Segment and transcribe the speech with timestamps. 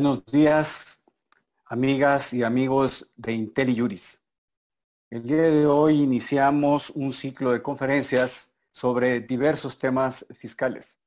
[0.00, 1.04] Buenos días,
[1.66, 4.22] amigas y amigos de IntelliJuris.
[5.10, 10.98] El día de hoy iniciamos un ciclo de conferencias sobre diversos temas fiscales.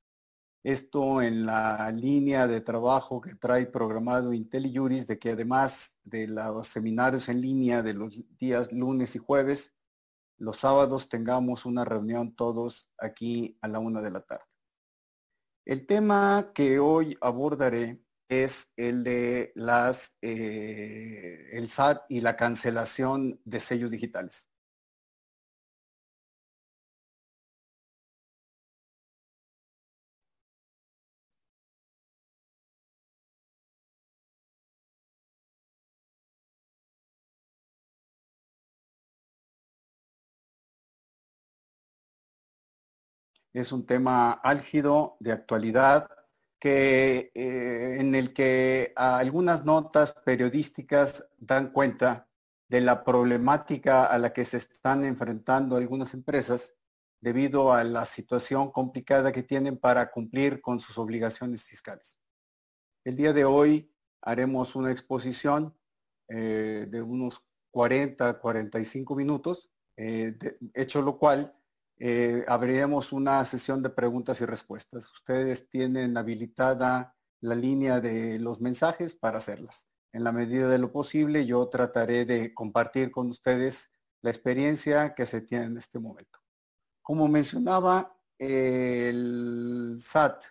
[0.62, 6.68] Esto en la línea de trabajo que trae programado IntelliJuris de que además de los
[6.68, 9.73] seminarios en línea de los días lunes y jueves,
[10.38, 14.46] los sábados tengamos una reunión todos aquí a la una de la tarde.
[15.66, 18.02] El tema que hoy abordaré
[18.34, 24.48] es el de las, eh, el SAT y la cancelación de sellos digitales.
[43.54, 46.08] Es un tema álgido, de actualidad,
[46.64, 52.30] que, eh, en el que algunas notas periodísticas dan cuenta
[52.70, 56.74] de la problemática a la que se están enfrentando algunas empresas
[57.20, 62.18] debido a la situación complicada que tienen para cumplir con sus obligaciones fiscales.
[63.04, 65.78] El día de hoy haremos una exposición
[66.30, 70.38] eh, de unos 40, 45 minutos, eh,
[70.74, 71.53] hecho lo cual
[72.06, 75.09] eh, abriremos una sesión de preguntas y respuestas.
[75.09, 79.88] Ustedes tienen habilitada la línea de los mensajes para hacerlas.
[80.12, 83.90] En la medida de lo posible, yo trataré de compartir con ustedes
[84.22, 86.40] la experiencia que se tiene en este momento.
[87.01, 90.44] Como mencionaba, el SAT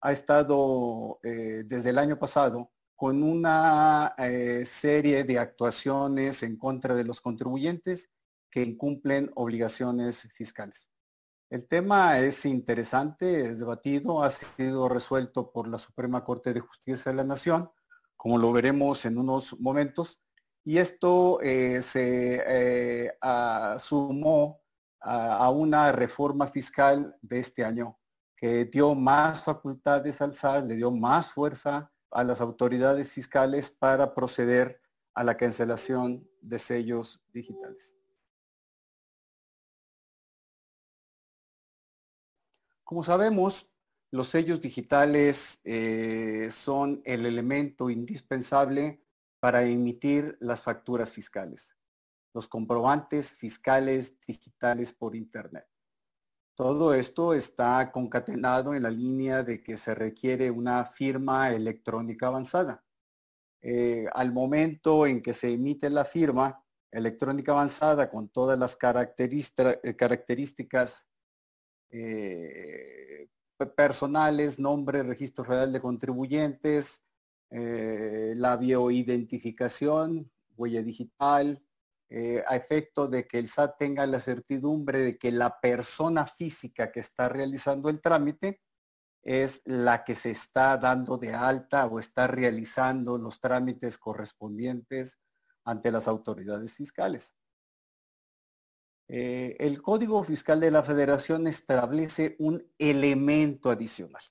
[0.00, 6.94] ha estado eh, desde el año pasado con una eh, serie de actuaciones en contra
[6.94, 8.10] de los contribuyentes
[8.50, 10.88] que incumplen obligaciones fiscales.
[11.48, 17.12] El tema es interesante, es debatido, ha sido resuelto por la Suprema Corte de Justicia
[17.12, 17.70] de la Nación,
[18.16, 20.20] como lo veremos en unos momentos,
[20.64, 23.12] y esto eh, se eh,
[23.78, 24.60] sumó
[25.00, 27.96] a, una reforma fiscal de este año
[28.36, 34.12] que dio más facultades al SAT, le dio más fuerza a las autoridades fiscales para
[34.12, 34.80] proceder
[35.14, 37.95] a la cancelación de sellos digitales.
[42.86, 43.68] Como sabemos,
[44.12, 49.02] los sellos digitales eh, son el elemento indispensable
[49.40, 51.76] para emitir las facturas fiscales,
[52.32, 55.66] los comprobantes fiscales digitales por Internet.
[56.54, 62.84] Todo esto está concatenado en la línea de que se requiere una firma electrónica avanzada.
[63.62, 71.08] Eh, al momento en que se emite la firma electrónica avanzada con todas las características
[71.90, 73.28] eh,
[73.76, 77.02] personales, nombre, registro real de contribuyentes,
[77.50, 81.62] eh, la bioidentificación, huella digital,
[82.08, 86.92] eh, a efecto de que el SAT tenga la certidumbre de que la persona física
[86.92, 88.60] que está realizando el trámite
[89.22, 95.18] es la que se está dando de alta o está realizando los trámites correspondientes
[95.64, 97.34] ante las autoridades fiscales.
[99.08, 104.22] Eh, el Código Fiscal de la Federación establece un elemento adicional,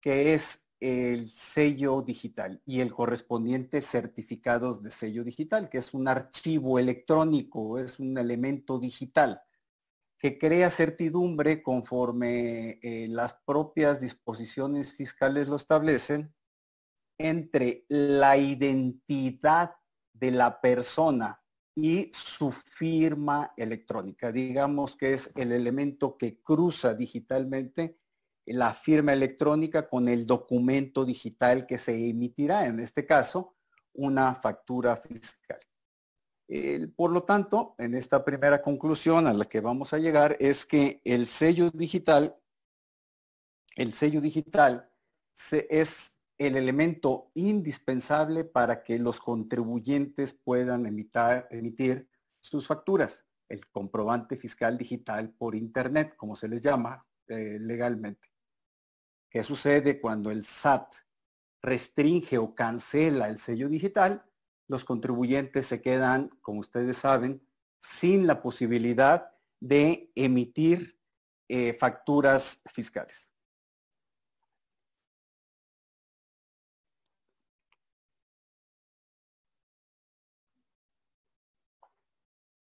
[0.00, 6.08] que es el sello digital y el correspondiente certificado de sello digital, que es un
[6.08, 9.42] archivo electrónico, es un elemento digital
[10.22, 16.32] que crea certidumbre conforme eh, las propias disposiciones fiscales lo establecen
[17.18, 19.74] entre la identidad
[20.12, 21.41] de la persona
[21.74, 24.30] y su firma electrónica.
[24.30, 27.98] Digamos que es el elemento que cruza digitalmente
[28.46, 33.56] la firma electrónica con el documento digital que se emitirá, en este caso,
[33.94, 35.60] una factura fiscal.
[36.96, 41.00] por lo tanto, en esta primera conclusión a la que vamos a llegar es que
[41.04, 42.36] el sello digital,
[43.76, 44.90] el sello digital
[45.50, 52.08] es el elemento indispensable para que los contribuyentes puedan emitir
[52.40, 58.28] sus facturas, el comprobante fiscal digital por Internet, como se les llama eh, legalmente.
[59.30, 60.94] ¿Qué sucede cuando el SAT
[61.62, 64.24] restringe o cancela el sello digital?
[64.68, 67.46] Los contribuyentes se quedan, como ustedes saben,
[67.80, 69.30] sin la posibilidad
[69.60, 70.98] de emitir
[71.48, 73.31] eh, facturas fiscales.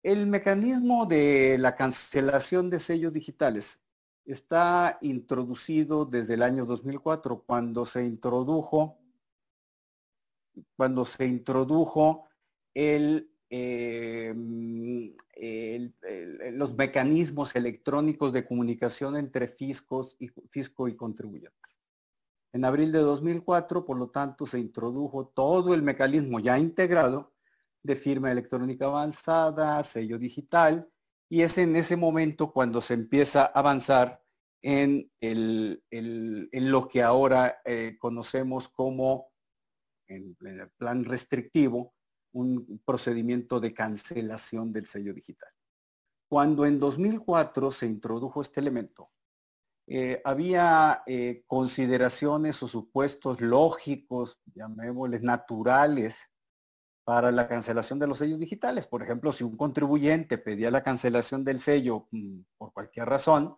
[0.07, 3.81] El mecanismo de la cancelación de sellos digitales
[4.25, 9.01] está introducido desde el año 2004, cuando se introdujo
[10.77, 12.29] cuando se introdujo
[12.73, 13.33] el,
[16.53, 21.81] los mecanismos electrónicos de comunicación entre fiscos y, fisco y contribuyentes.
[22.53, 27.33] En abril de 2004, por lo tanto, se introdujo todo el mecanismo ya integrado
[27.87, 30.89] de firma electrónica avanzada, sello digital,
[31.29, 34.23] y es en ese momento cuando se empieza a avanzar
[34.63, 35.11] en,
[36.53, 39.29] lo que ahora eh, conocemos como,
[40.09, 41.95] en, el plan restrictivo,
[42.33, 45.51] un procedimiento de cancelación del sello digital.
[46.29, 49.11] Cuando en 2004 se introdujo este elemento,
[49.89, 56.29] eh, había eh, consideraciones o supuestos lógicos, llamémosles naturales,
[57.07, 58.89] para la cancelación de los sellos digitales.
[58.89, 63.57] Por ejemplo, si un contribuyente pedía la cancelación del sello mm, por cualquier razón,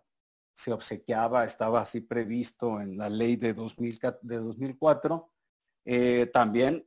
[0.53, 5.31] se obsequiaba, estaba así previsto en la ley de, 2004,
[5.85, 6.85] eh, también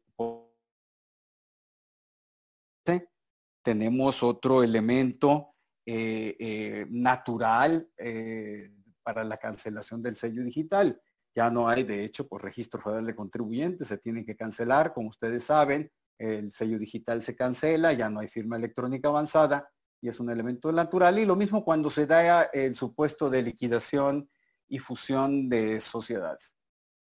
[3.64, 7.90] tenemos otro elemento eh, eh, natural
[9.02, 11.02] para la cancelación del sello digital.
[11.34, 15.08] Ya no hay, de hecho, por registro federal de contribuyentes, se tienen que cancelar, como
[15.08, 15.90] ustedes saben,
[16.22, 19.68] el sello digital se cancela, ya no hay firma electrónica avanzada
[20.00, 21.18] y es un elemento natural.
[21.18, 24.30] Y lo mismo cuando se da el supuesto de liquidación
[24.68, 26.54] y fusión de sociedades.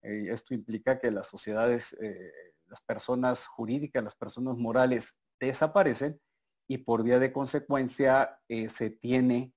[0.02, 2.32] Eh, esto implica que las sociedades, eh,
[2.68, 6.20] las personas jurídicas, las personas morales desaparecen
[6.68, 9.52] y por vía de consecuencia eh, se tiene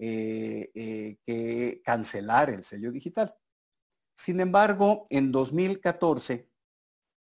[0.00, 3.34] que cancelar el sello digital.
[4.14, 6.47] Sin embargo, en 2014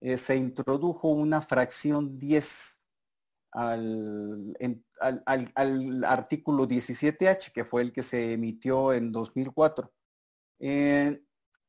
[0.00, 2.81] eh, se introdujo una fracción 10
[3.53, 4.56] al,
[6.05, 9.93] artículo 17H, que fue el que se emitió en 2004.
[10.61, 11.23] en,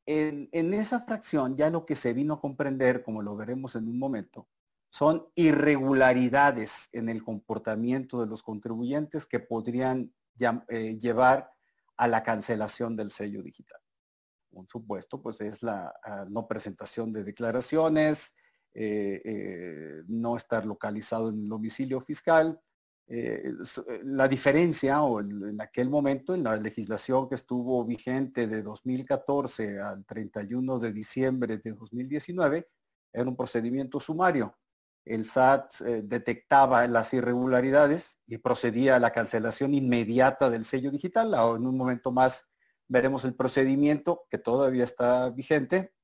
[0.06, 4.48] esa fracción ya lo que se vino a comprender, como lo veremos en un momento,
[4.90, 10.12] son irregularidades en el comportamiento de los contribuyentes que podrían
[10.68, 11.50] eh, llevar
[11.96, 13.80] a la cancelación del sello digital
[14.52, 18.34] un supuesto, pues es la ah, no presentación de declaraciones,
[18.72, 22.60] eh, eh, no estar localizado en el domicilio fiscal.
[23.08, 23.52] Eh,
[24.04, 30.04] la diferencia, o en, aquel momento, en la legislación que estuvo vigente de 2014 al
[30.04, 32.68] 31 de diciembre de 2019,
[33.12, 34.56] era un procedimiento sumario.
[35.04, 41.34] El SAT detectaba las irregularidades y procedía a la cancelación inmediata del sello digital.
[41.56, 42.49] en un momento más
[42.90, 45.94] veremos el procedimiento que todavía está vigente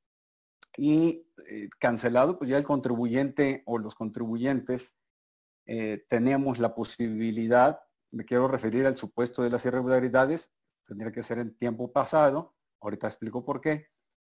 [0.77, 4.97] y eh, cancelado, pues ya el contribuyente o los contribuyentes
[5.67, 7.81] eh, tenemos la posibilidad,
[8.13, 10.53] me quiero referir al supuesto de las irregularidades,
[10.87, 13.89] tendría que ser en tiempo pasado, ahorita explico por qué,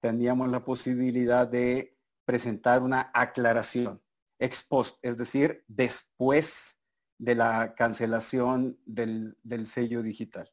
[0.00, 4.02] teníamos la posibilidad de presentar una aclaración
[4.38, 6.80] ex post, es decir, después
[7.18, 9.36] de la cancelación del,
[9.66, 10.50] sello digital.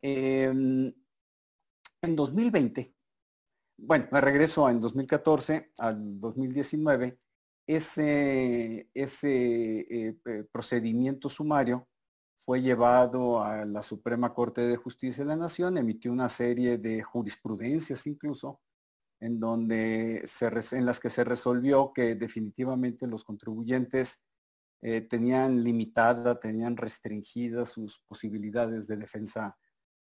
[0.00, 0.94] Em,
[2.02, 2.94] en 2020,
[3.78, 7.18] bueno, me regreso en 2014 al 2019,
[7.66, 11.88] ese, ese eh, eh, procedimiento sumario
[12.38, 17.02] fue llevado a la Suprema Corte de Justicia de la Nación, emitió una serie de
[17.02, 18.60] jurisprudencias incluso,
[19.20, 24.20] en, donde se, en las que se resolvió que definitivamente los contribuyentes
[24.82, 29.56] eh, tenían limitada, tenían restringidas sus posibilidades de defensa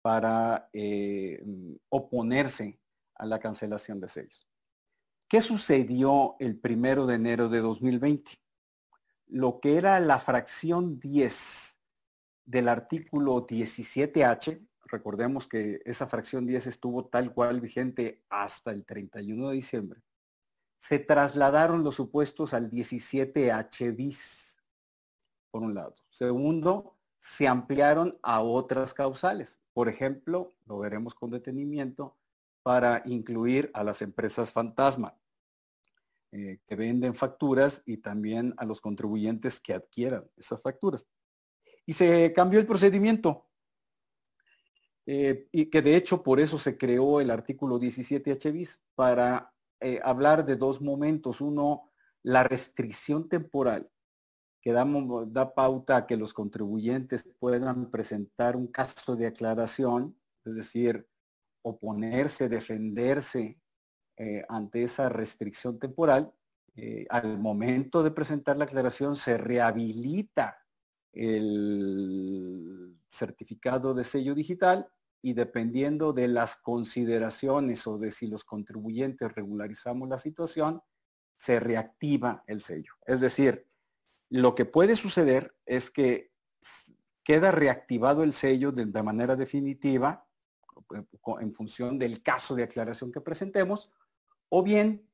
[0.02, 1.44] para eh,
[1.90, 2.80] oponerse
[3.16, 4.48] a la cancelación de sellos.
[5.28, 8.32] ¿Qué sucedió el primero de enero de 2020?
[9.28, 11.80] Lo que era la fracción 10
[12.46, 19.50] del artículo 17H, recordemos que esa fracción 10 estuvo tal cual vigente hasta el 31
[19.50, 20.02] de diciembre,
[20.78, 24.58] se trasladaron los supuestos al 17H bis,
[25.52, 25.96] por un lado.
[26.10, 29.61] Segundo, se ampliaron a otras causales.
[29.74, 32.18] Por ejemplo, lo veremos con detenimiento,
[32.64, 35.18] para incluir a las empresas fantasma
[36.32, 41.08] eh, que venden facturas y también a los contribuyentes que adquieran esas facturas.
[41.86, 43.48] Y se cambió el procedimiento.
[45.08, 50.00] Eh, y que de hecho por eso se creó el artículo 17 HBIS para eh,
[50.04, 51.42] hablar de dos momentos.
[51.42, 53.90] Uno, la restricción temporal
[54.62, 60.16] que da pauta a que los contribuyentes puedan presentar un caso de aclaración,
[60.46, 61.08] es decir,
[61.64, 63.60] oponerse, defenderse
[64.18, 66.32] eh, ante esa restricción temporal.
[66.76, 70.58] Eh, al momento de presentar la aclaración se rehabilita
[71.12, 74.88] el certificado de sello digital
[75.22, 80.82] y dependiendo de las consideraciones o de si los contribuyentes regularizamos la situación,
[81.36, 82.94] se reactiva el sello.
[83.06, 83.68] Es decir,
[84.32, 86.32] lo que puede suceder es que
[87.24, 90.26] queda reactivado el sello de, manera definitiva
[91.42, 93.92] en función del caso de aclaración que presentemos,
[94.48, 95.06] o bien,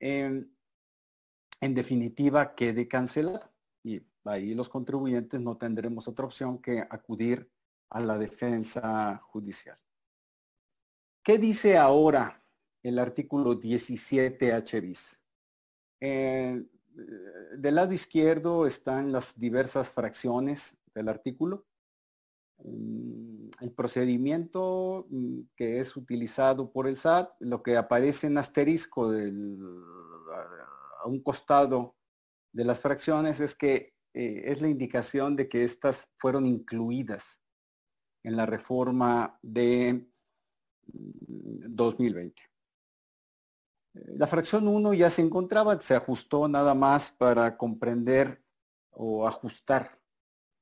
[0.00, 0.48] en
[1.60, 3.52] definitiva, quede cancelado.
[3.84, 7.50] Y ahí los contribuyentes no tendremos otra opción que acudir
[7.90, 9.78] a la defensa judicial.
[11.22, 12.42] ¿Qué dice ahora
[12.82, 15.22] el artículo 17 H bis?
[16.00, 16.64] Eh,
[17.56, 21.66] del lado izquierdo están las diversas fracciones del artículo.
[22.64, 29.10] Mm, el procedimiento mm, que es utilizado por el SAT, lo que aparece en asterisco
[29.10, 31.96] a un costado
[32.52, 37.42] de las fracciones es que eh, es la indicación de que estas fueron incluidas
[38.22, 40.08] en la reforma de
[40.86, 42.42] 2020.
[44.04, 48.42] La fracción 1 ya se encontraba, se ajustó nada más para comprender
[48.90, 49.98] o ajustar.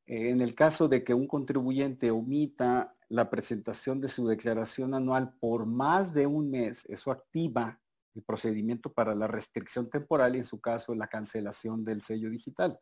[0.06, 5.66] En el caso de que un contribuyente omita la presentación de su declaración anual por
[5.66, 7.80] más de un mes, eso activa
[8.14, 12.78] el procedimiento para la restricción temporal y en su caso la cancelación del sello digital.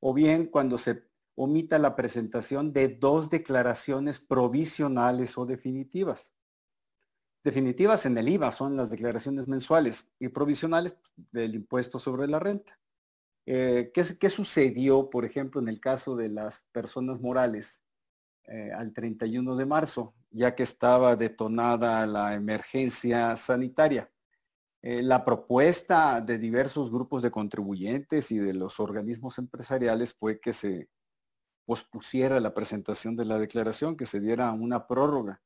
[0.00, 6.31] O bien cuando se omita la presentación de dos declaraciones provisionales o definitivas
[7.44, 10.96] definitivas en el IVA son las declaraciones mensuales y provisionales
[11.30, 12.78] del impuesto sobre la renta.
[13.44, 17.82] Eh, ¿qué, sucedió, por ejemplo, en el caso de las personas morales
[18.44, 24.08] eh, al 31 de marzo, ya que estaba detonada la emergencia sanitaria?
[24.80, 30.52] Eh, la propuesta de diversos grupos de contribuyentes y de los organismos empresariales fue que
[30.52, 30.88] se
[31.64, 35.40] pospusiera la presentación de la declaración, que se diera una prórroga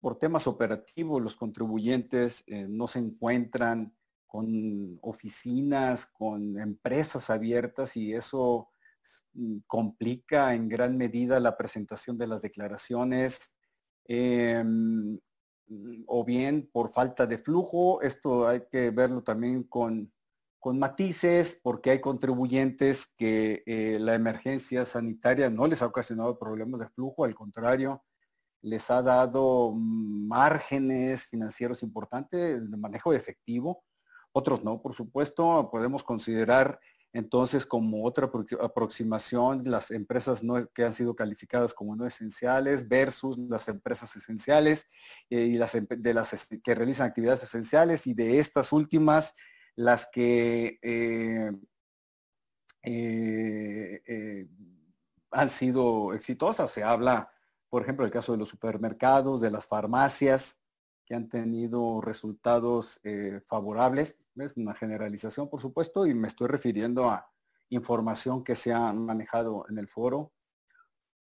[0.00, 3.94] por temas operativos los contribuyentes eh, no se encuentran
[4.26, 8.70] con oficinas, con empresas abiertas y eso
[9.34, 13.52] mm, complica en gran medida la presentación de las declaraciones
[14.06, 15.18] em,
[16.06, 18.00] o bien por falta de flujo.
[18.02, 20.12] Esto hay que verlo también con,
[20.62, 26.88] matices porque hay contribuyentes que eh, la emergencia sanitaria no les ha ocasionado problemas de
[26.90, 28.04] flujo, al contrario,
[28.62, 33.84] les ha dado márgenes financieros importantes de manejo de efectivo,
[34.32, 36.78] otros no, por supuesto, podemos considerar
[37.12, 43.66] entonces como otra aproximación las empresas que han sido calificadas como no esenciales versus las
[43.68, 44.86] empresas esenciales
[45.28, 49.34] eh, y las de las que realizan actividades esenciales y de estas últimas
[49.74, 51.50] las que eh,
[52.84, 54.48] eh,
[55.32, 56.70] han sido exitosas.
[56.70, 57.28] Se habla
[57.70, 60.58] por ejemplo, el caso de los supermercados, de las farmacias,
[61.06, 64.16] que han tenido resultados eh, favorables.
[64.36, 67.28] Es una generalización, por supuesto, y me estoy refiriendo a
[67.68, 70.32] información que se ha manejado en el foro.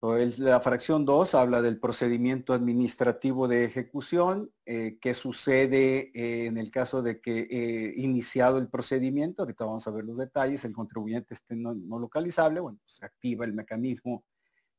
[0.02, 6.70] La fracción 2 habla del procedimiento administrativo de ejecución, eh, qué sucede eh, en el
[6.70, 11.56] caso de que iniciado el procedimiento, ahorita vamos a ver los detalles, el contribuyente esté
[11.56, 14.24] no, localizable, bueno, se activa el mecanismo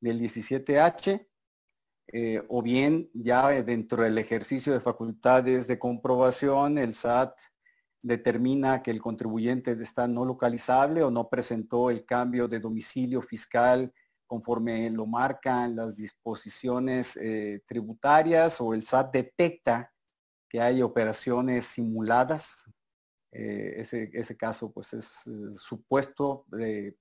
[0.00, 1.26] del 17H,
[2.10, 7.38] eh, o bien ya dentro del ejercicio de facultades de comprobación, el SAT
[8.00, 13.92] determina que el contribuyente está no localizable o no presentó el cambio de domicilio fiscal
[14.26, 19.92] conforme lo marcan las disposiciones eh, tributarias o el SAT detecta
[20.48, 22.70] que hay operaciones simuladas.
[23.32, 25.24] Eh, ese, ese, caso pues es
[25.56, 26.96] supuesto de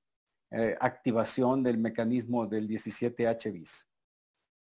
[0.82, 3.87] activación del mecanismo del 17H bis.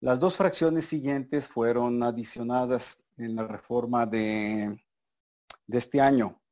[0.05, 4.79] Las dos fracciones siguientes fueron adicionadas en la reforma de,
[5.67, 6.43] este año.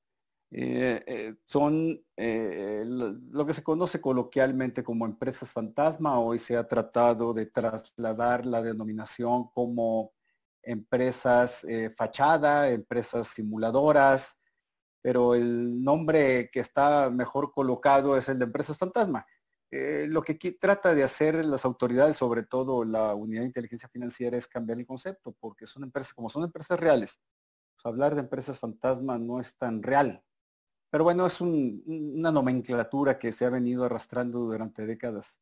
[0.51, 6.19] Eh, eh, son eh, lo que se conoce coloquialmente como empresas fantasma.
[6.19, 10.15] Hoy se ha tratado de trasladar la denominación como
[10.63, 14.41] empresas fachada, empresas simuladoras,
[15.03, 19.27] pero el nombre que está mejor colocado es el de empresas fantasma.
[19.75, 24.37] Eh, lo que trata de hacer las autoridades, sobre todo la unidad de inteligencia financiera,
[24.37, 27.23] es cambiar el concepto, porque son empresas, como son empresas reales,
[27.75, 30.23] pues hablar de empresas fantasma no es tan real.
[30.91, 35.41] Pero bueno, es una nomenclatura que se ha venido arrastrando durante décadas.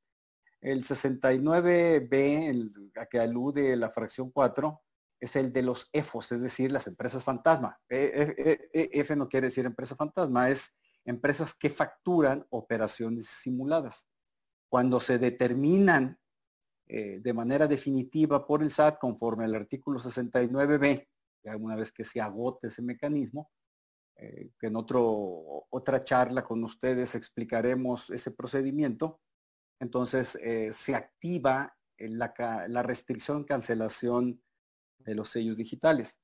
[0.61, 4.81] El 69B, el, a que alude la fracción 4,
[5.19, 7.81] es el de los EFOS, es decir, las empresas fantasma.
[7.89, 14.07] E, e, e, F no quiere decir empresa fantasma, es empresas que facturan operaciones simuladas
[14.71, 16.17] cuando se determinan
[16.87, 21.09] eh, de manera definitiva por el SAT conforme al artículo 69b,
[21.45, 23.51] ya una vez que se agote ese mecanismo,
[24.17, 29.21] eh, que en otro, otra charla con ustedes explicaremos ese procedimiento.
[29.81, 34.41] Entonces eh, se activa la, restricción cancelación
[34.99, 36.21] de los sellos digitales.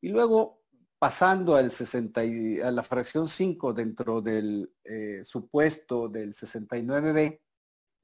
[0.00, 0.62] Y luego,
[0.98, 2.20] pasando al 60
[2.66, 4.72] a la fracción 5 dentro del
[5.22, 7.40] supuesto del 69B,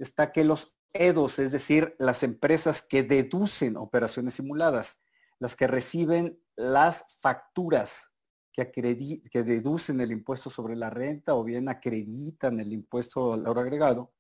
[0.00, 5.00] está que los EDOS, es decir, las empresas que deducen operaciones simuladas,
[5.38, 8.12] las que reciben las facturas
[8.52, 13.60] que, que deducen el impuesto sobre la renta o bien acreditan el impuesto al valor
[13.60, 14.12] agregado,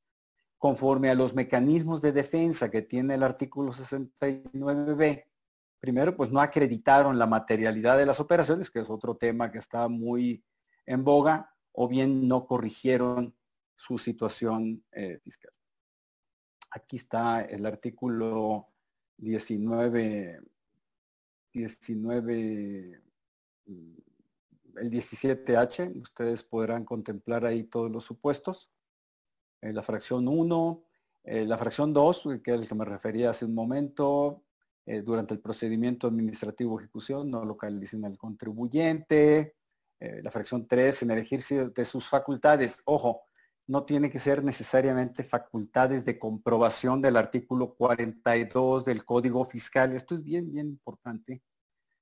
[0.58, 5.24] conforme a los mecanismos de defensa que tiene el artículo 69b.
[5.80, 9.88] Primero, pues no acreditaron la materialidad de las operaciones, que es otro tema que está
[9.88, 10.44] muy
[10.86, 13.34] en boga, o bien no corrigieron
[13.76, 15.52] su situación eh, fiscal.
[16.70, 18.68] Aquí está el artículo
[19.18, 20.40] 19,
[21.52, 23.02] 19
[24.76, 28.70] el 17H, ustedes podrán contemplar ahí todos los supuestos.
[29.60, 30.84] Eh, la fracción 1,
[31.24, 34.42] eh, la fracción 2, que es el que me refería hace un momento,
[34.86, 39.54] eh, durante el procedimiento administrativo ejecución no localicen al contribuyente.
[40.02, 42.80] la fracción 3, en el ejercicio de sus facultades.
[42.86, 43.20] Ojo,
[43.70, 49.92] no tiene que ser necesariamente facultades de comprobación del artículo 42 del Código Fiscal.
[49.92, 51.44] Esto es bien, bien importante,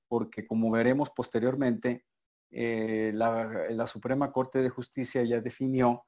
[0.09, 2.07] porque como veremos posteriormente,
[2.51, 6.07] eh, la, Suprema Corte de Justicia ya definió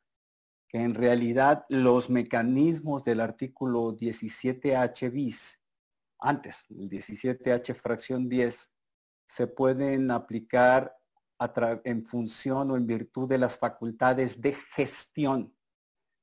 [0.66, 5.60] que en realidad los mecanismos del artículo 17H bis,
[6.20, 8.72] antes, el 17H fracción 10,
[9.28, 10.96] se pueden aplicar
[11.84, 15.54] en función o en virtud de las facultades de gestión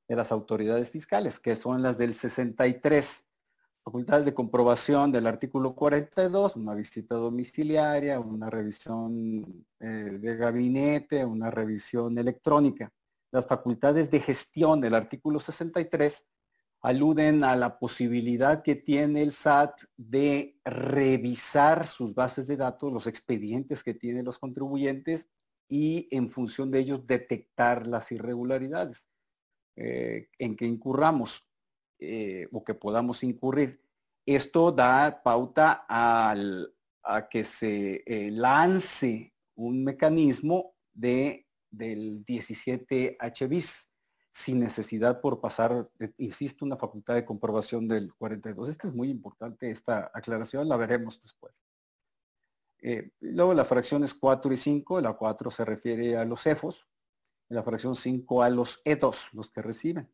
[0.08, 3.26] de las autoridades fiscales, que son las del 63
[3.84, 11.50] facultades de comprobación del artículo 42, una visita domiciliaria, una revisión eh, de gabinete, una
[11.50, 12.92] revisión electrónica.
[13.32, 16.26] Las facultades de gestión del artículo 63
[16.82, 23.08] aluden a la posibilidad que tiene el SAT de revisar sus bases de datos, los
[23.08, 25.30] expedientes que tienen los contribuyentes
[25.70, 29.10] y en función de ellos detectar las irregularidades
[29.76, 31.48] eh, en que incurramos.
[32.00, 33.82] Eh, o que podamos incurrir.
[34.24, 43.90] Esto da pauta al, a que se eh, lance un mecanismo de, del 17H bis
[44.38, 48.70] sin necesidad por pasar, eh, insisto, una facultad de comprobación del 42.
[48.70, 51.64] Esto es muy importante, esta aclaración la veremos después.
[53.20, 56.88] luego las fracciones 4 y 5, la 4 se refiere a los EFOS,
[57.50, 60.08] la fracción 5 a los EDOS, los que reciben.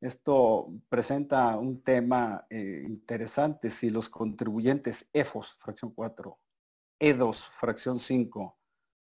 [0.00, 3.70] Esto presenta un tema eh, interesante.
[3.70, 6.36] Si los contribuyentes EFOS, fracción 4,
[6.98, 8.58] E2, fracción 5,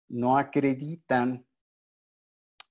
[0.09, 1.45] no acreditan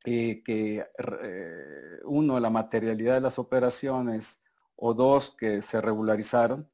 [0.04, 4.40] eh, que eh, uno, la materialidad de las operaciones
[4.76, 6.70] o dos, que se regularizaron,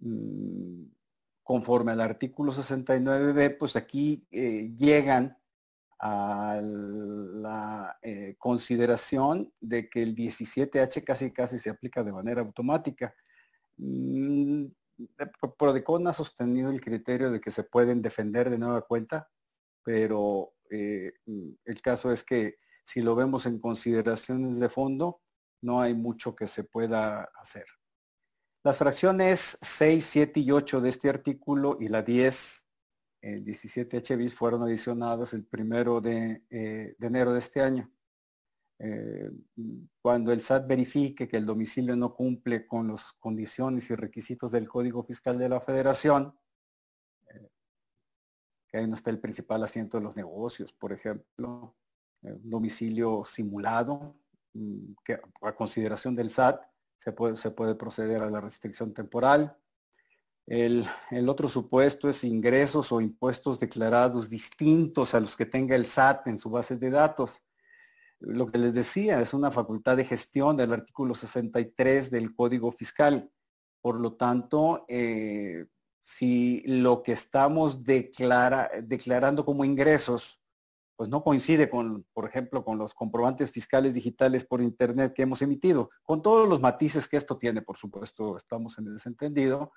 [0.00, 0.84] mm,
[1.42, 5.36] conforme al artículo 69b, pues aquí llegan
[6.00, 13.14] a la eh, consideración de que el 17H casi casi se aplica de manera automática.
[13.76, 14.66] Mm,
[15.58, 19.28] Prodecon ha sostenido el criterio de que se pueden defender de nueva cuenta,
[19.82, 21.12] pero eh,
[21.64, 25.20] el caso es que si lo vemos en consideraciones de fondo,
[25.62, 27.66] no hay mucho que se pueda hacer.
[28.62, 32.64] Las fracciones 6, 7 y 8 de este artículo y la 10
[33.24, 37.90] el 17 HBIS fueron adicionados el primero de, eh, enero de este año.
[38.78, 39.30] Eh,
[40.02, 44.68] cuando el SAT verifique que el domicilio no cumple con las condiciones y requisitos del
[44.68, 46.34] Código Fiscal de la Federación,
[48.74, 51.76] que ahí no está el principal asiento de los negocios, por ejemplo,
[52.22, 54.16] un domicilio simulado,
[54.52, 56.60] mm, que a consideración del SAT
[56.98, 59.56] se puede, proceder a la restricción temporal,
[60.48, 60.88] el,
[61.28, 66.40] otro supuesto es ingresos o impuestos declarados distintos a los que tenga el SAT en
[66.40, 67.44] su base de datos.
[68.18, 73.30] Lo que les decía es una facultad de gestión del artículo 63 del Código Fiscal.
[73.80, 75.66] Por lo tanto, eh,
[76.04, 80.38] si lo que estamos declarando como ingresos,
[80.96, 85.40] pues no coincide con, por ejemplo, con los comprobantes fiscales digitales por Internet que hemos
[85.40, 89.72] emitido, con todos los matices que esto tiene, por supuesto, estamos en el desentendido,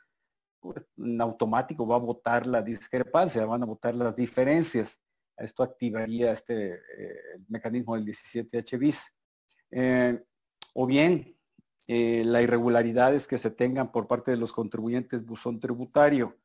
[0.97, 4.99] en automático va a votar la discrepancia, van a votar las diferencias.
[5.37, 9.13] Esto activaría este eh, mecanismo del 17H bis.
[9.71, 10.21] Eh,
[10.73, 11.36] o bien,
[11.87, 16.37] eh, las irregularidades que se tengan por parte de los contribuyentes buzón tributario.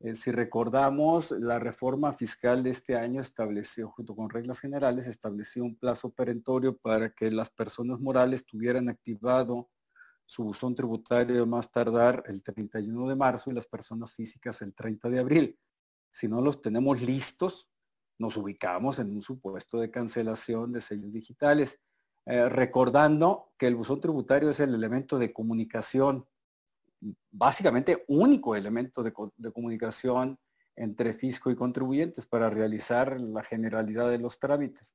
[0.00, 5.64] Eh, si recordamos, la reforma fiscal de este año estableció, junto con reglas generales, estableció
[5.64, 9.70] un plazo perentorio para que las personas morales tuvieran activado
[10.26, 15.08] su buzón tributario más tardar el 31 de marzo y las personas físicas el 30
[15.08, 15.58] de abril.
[16.10, 17.68] Si no los tenemos listos,
[18.18, 21.80] nos ubicamos en un supuesto de cancelación de sellos digitales,
[22.26, 26.26] eh, recordando que el buzón tributario es el elemento de comunicación,
[27.30, 29.12] básicamente único elemento de,
[29.52, 30.38] comunicación
[30.74, 34.94] entre fisco y contribuyentes para realizar la generalidad de los trámites.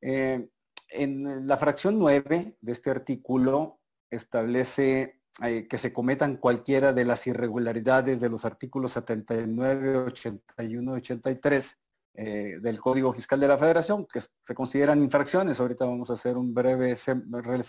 [0.00, 0.48] Eh,
[0.88, 3.80] en la fracción 9 de este artículo
[4.10, 11.78] establece eh, que se cometan cualquiera de las irregularidades de los artículos 79, 81, 83
[12.14, 15.60] del Código Fiscal de la Federación, que se consideran infracciones.
[15.60, 16.96] Ahorita vamos a hacer un breve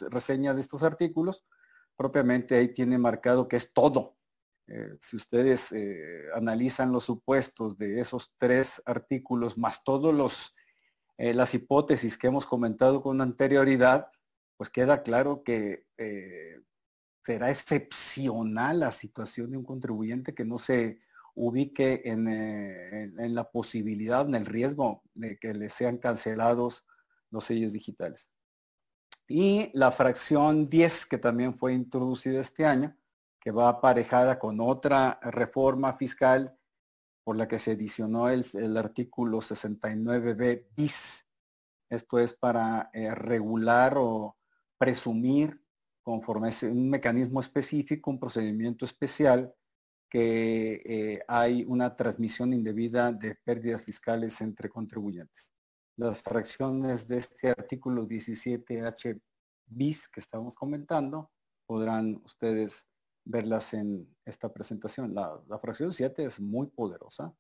[0.10, 1.46] reseña de estos artículos.
[1.96, 4.18] Propiamente ahí tiene marcado que es todo.
[4.68, 10.56] Eh, si ustedes eh, analizan los supuestos de esos tres artículos, más todos los
[11.22, 14.10] las hipótesis que hemos comentado con anterioridad,
[14.60, 16.60] pues queda claro que eh,
[17.24, 21.00] será excepcional la situación de un contribuyente que no se
[21.40, 26.86] ubique en, eh, en, la posibilidad, en el riesgo de que le sean cancelados
[27.32, 28.30] los sellos digitales.
[29.26, 32.94] Y la fracción 10, que también fue introducida este año,
[33.40, 36.58] que va aparejada con otra reforma fiscal
[37.24, 41.26] por la que se adicionó el, artículo 69b bis.
[41.90, 44.36] Esto es para eh, regular o
[44.78, 45.64] presumir
[46.04, 49.54] conforme a un mecanismo específico, un procedimiento especial,
[50.10, 55.52] que eh, hay una transmisión indebida de pérdidas fiscales entre contribuyentes.
[55.98, 59.22] Las fracciones de este artículo 17H
[59.68, 61.32] bis que estamos comentando,
[61.68, 62.88] podrán ustedes
[63.24, 65.14] verlas en esta presentación.
[65.14, 67.34] La, la fracción 7 es muy poderosa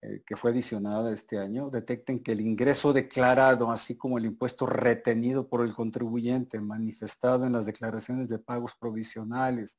[0.00, 4.64] eh, que fue adicionada este año, detecten que el ingreso declarado, así como el impuesto
[4.64, 9.76] retenido por el contribuyente manifestado en las declaraciones de pagos provisionales,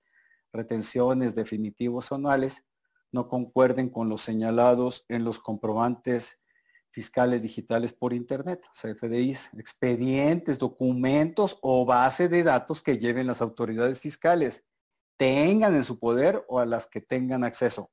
[0.52, 2.66] retenciones definitivos anuales,
[3.12, 6.40] no concuerden con los señalados en los comprobantes
[6.92, 14.00] fiscales digitales por Internet, CFDIs, expedientes, documentos o base de datos que lleven las autoridades
[14.00, 14.66] fiscales,
[15.18, 17.92] tengan en su poder o a las que tengan acceso.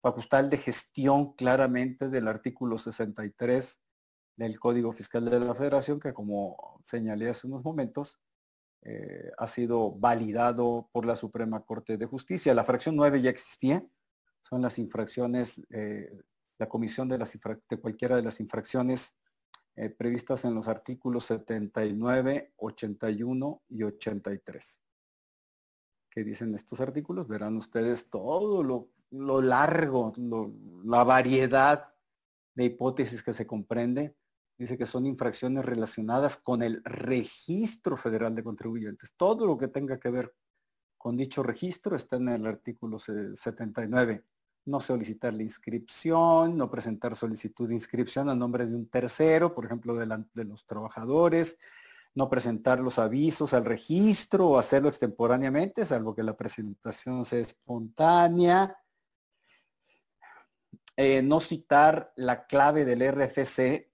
[0.00, 3.80] Facultad de gestión claramente del artículo 63
[4.36, 8.18] del Código Fiscal de la Federación, que como señalé hace unos momentos,
[8.82, 12.54] eh, ha sido validado por la Suprema Corte de Justicia.
[12.54, 13.84] La fracción 9 ya existía,
[14.40, 16.10] son las infracciones, eh,
[16.58, 17.38] la comisión de, las
[17.68, 19.16] de cualquiera de las infracciones
[19.76, 24.80] eh, previstas en los artículos 79, 81 y 83.
[26.10, 27.28] ¿Qué dicen estos artículos?
[27.28, 30.12] Verán ustedes todo lo lo largo,
[30.84, 31.94] la variedad
[32.54, 34.14] de hipótesis que se comprende.
[34.58, 39.14] Dice que son infracciones relacionadas con el registro federal de contribuyentes.
[39.16, 40.34] Todo lo que tenga que ver
[40.98, 44.24] con dicho registro está en el artículo 79.
[44.66, 49.64] No solicitar la inscripción, no presentar solicitud de inscripción a nombre de un tercero, por
[49.64, 51.56] ejemplo, de, los trabajadores,
[52.16, 58.76] no presentar los avisos al registro o hacerlo extemporáneamente, salvo que la presentación sea espontánea,
[60.96, 63.87] eh, no citar la clave del RFC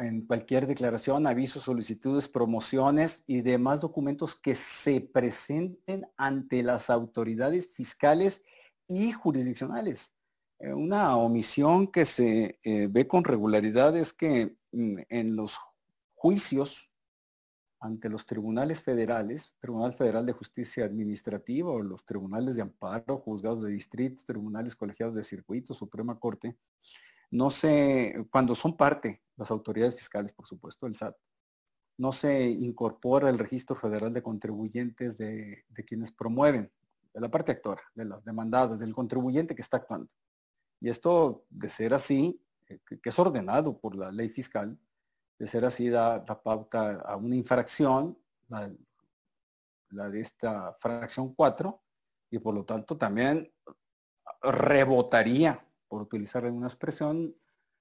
[0.00, 7.72] en cualquier declaración, avisos, solicitudes, promociones y demás documentos que se presenten ante las autoridades
[7.72, 8.42] fiscales
[8.86, 10.14] y jurisdiccionales.
[10.58, 15.58] Eh, una omisión que se eh, ve con regularidad es que mm, en los
[16.14, 16.90] juicios
[17.82, 23.64] ante los tribunales federales, Tribunal Federal de Justicia Administrativa o los tribunales de amparo, juzgados
[23.64, 26.58] de distrito, tribunales colegiados de circuito, Suprema Corte,
[27.30, 31.16] no se, cuando son parte, las autoridades fiscales, por supuesto, el SAT,
[31.98, 36.72] no se incorpora el registro federal de contribuyentes de, quienes promueven,
[37.12, 40.10] de la parte actora, de las demandadas, del contribuyente que está actuando.
[40.80, 44.78] Y esto, de ser así, eh, que es ordenado por la ley fiscal,
[45.38, 48.70] de ser así, da, pauta a una infracción, la,
[50.10, 51.82] de esta fracción 4,
[52.30, 53.52] y por lo tanto también
[54.42, 57.34] rebotaría, por utilizar una expresión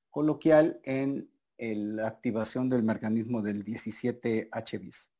[0.09, 5.11] coloquial, en la activación del mecanismo del 17H bis.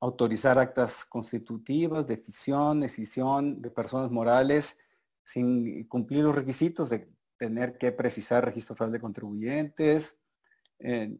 [0.00, 4.76] Autorizar actas constitutivas de fisión, de personas morales
[5.22, 10.18] sin cumplir los requisitos de tener que precisar registro federal de contribuyentes,
[10.80, 11.16] eh,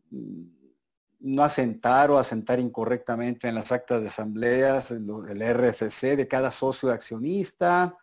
[1.21, 6.91] no asentar o asentar incorrectamente en las actas de asambleas, el RFC de cada socio
[6.91, 7.97] accionista,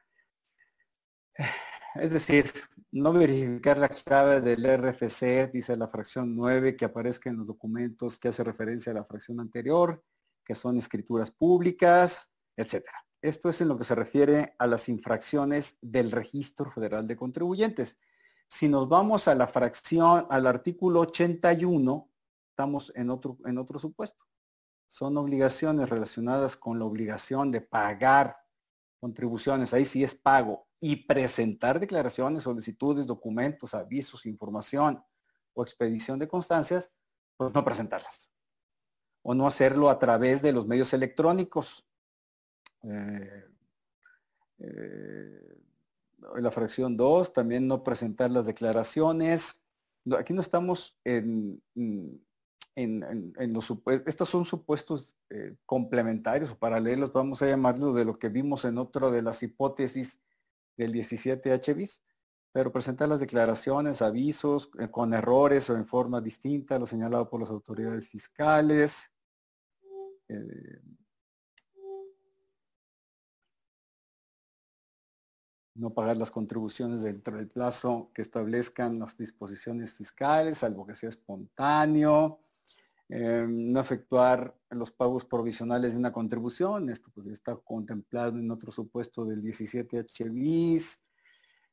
[2.02, 2.52] es decir,
[2.92, 8.18] no verificar la clave del RFC, dice la fracción 9, que aparezca en los documentos
[8.18, 10.04] que hace referencia a la fracción anterior,
[10.46, 12.98] que son escrituras públicas, etcétera.
[13.22, 17.98] Esto es en lo que se refiere a las infracciones del Registro Federal de Contribuyentes.
[18.48, 22.10] Si nos vamos a la fracción, al artículo 81,
[22.50, 24.24] estamos en otro, en otro supuesto.
[24.88, 28.38] Son obligaciones relacionadas con la obligación de pagar
[29.00, 29.74] contribuciones.
[29.74, 30.68] Ahí sí es pago.
[30.80, 35.04] Y presentar declaraciones, solicitudes, documentos, avisos, información
[35.54, 36.92] o expedición de constancias,
[37.36, 38.32] pues no presentarlas.
[39.24, 41.88] O no hacerlo a través de los medios electrónicos.
[42.84, 43.46] Eh,
[44.60, 45.58] eh,
[46.40, 49.66] la fracción 2, también no presentar las declaraciones.
[50.18, 52.27] Aquí no estamos en, en,
[52.78, 58.30] los supuestos, estos son supuestos eh, complementarios o paralelos, vamos a llamarlo, de lo que
[58.30, 60.20] vimos en otro de las hipótesis
[60.76, 62.04] del 17 HBIS,
[62.52, 67.50] pero presentar las declaraciones, avisos con errores o en forma distinta, lo señalado por las
[67.50, 69.12] autoridades fiscales.
[75.78, 81.10] no pagar las contribuciones dentro del plazo que establezcan las disposiciones fiscales, salvo que sea
[81.10, 82.40] espontáneo,
[83.10, 88.72] em, no efectuar los pagos provisionales de una contribución, esto pues está contemplado en otro
[88.72, 91.02] supuesto del 17 HBIS,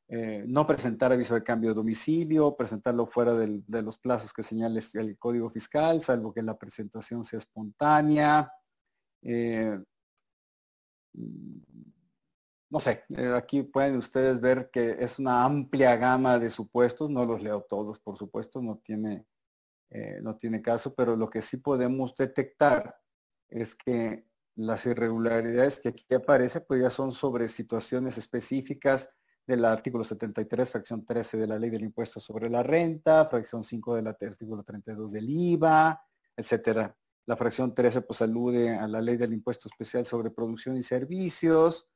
[0.07, 4.79] eh, no presentar aviso de cambio de domicilio, presentarlo fuera de los plazos que señala
[4.95, 8.53] el Código Fiscal, salvo que la presentación sea espontánea.
[9.23, 9.79] Eh,
[12.71, 17.25] no sé, eh, aquí pueden ustedes ver que es una amplia gama de supuestos, no
[17.25, 19.25] los leo todos, por supuesto, no tiene,
[19.91, 22.97] eh, no tiene caso, pero lo que sí podemos detectar
[23.49, 29.11] es que las irregularidades que aquí aparecen, pues ya son sobre situaciones específicas
[29.47, 33.97] del artículo 73, fracción 13 de la ley del impuesto sobre la renta, fracción 5
[33.97, 36.01] del artículo 32 del IVA,
[36.37, 36.97] etcétera.
[37.27, 41.87] La fracción 13 pues alude a la ley del impuesto especial sobre producción y servicios,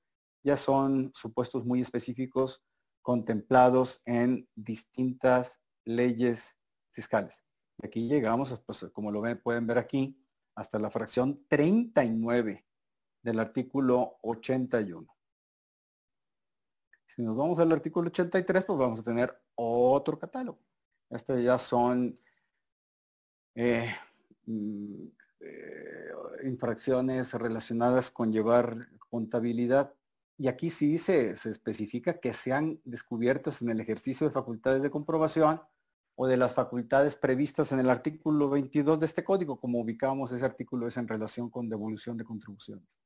[0.42, 2.62] ya son supuestos muy específicos
[3.02, 6.56] contemplados en distintas leyes
[6.90, 7.44] fiscales.
[7.80, 10.16] Y aquí llegamos, pues, como lo pueden ver aquí,
[10.54, 12.66] hasta la fracción 39
[13.22, 15.06] del artículo 81.
[17.06, 20.58] Si nos vamos al artículo 83, pues vamos a tener otro catálogo.
[21.08, 22.18] Estos ya son
[23.54, 23.88] eh,
[24.44, 25.06] mm,
[25.40, 26.10] eh,
[26.44, 29.94] infracciones relacionadas con llevar contabilidad
[30.36, 34.90] y aquí sí se, se especifica que sean descubiertas en el ejercicio de facultades de
[34.90, 35.60] comprobación
[36.20, 40.44] o de las facultades previstas en el artículo 22 de este código, como ubicamos ese
[40.44, 42.98] artículo es en relación con devolución de contribuciones.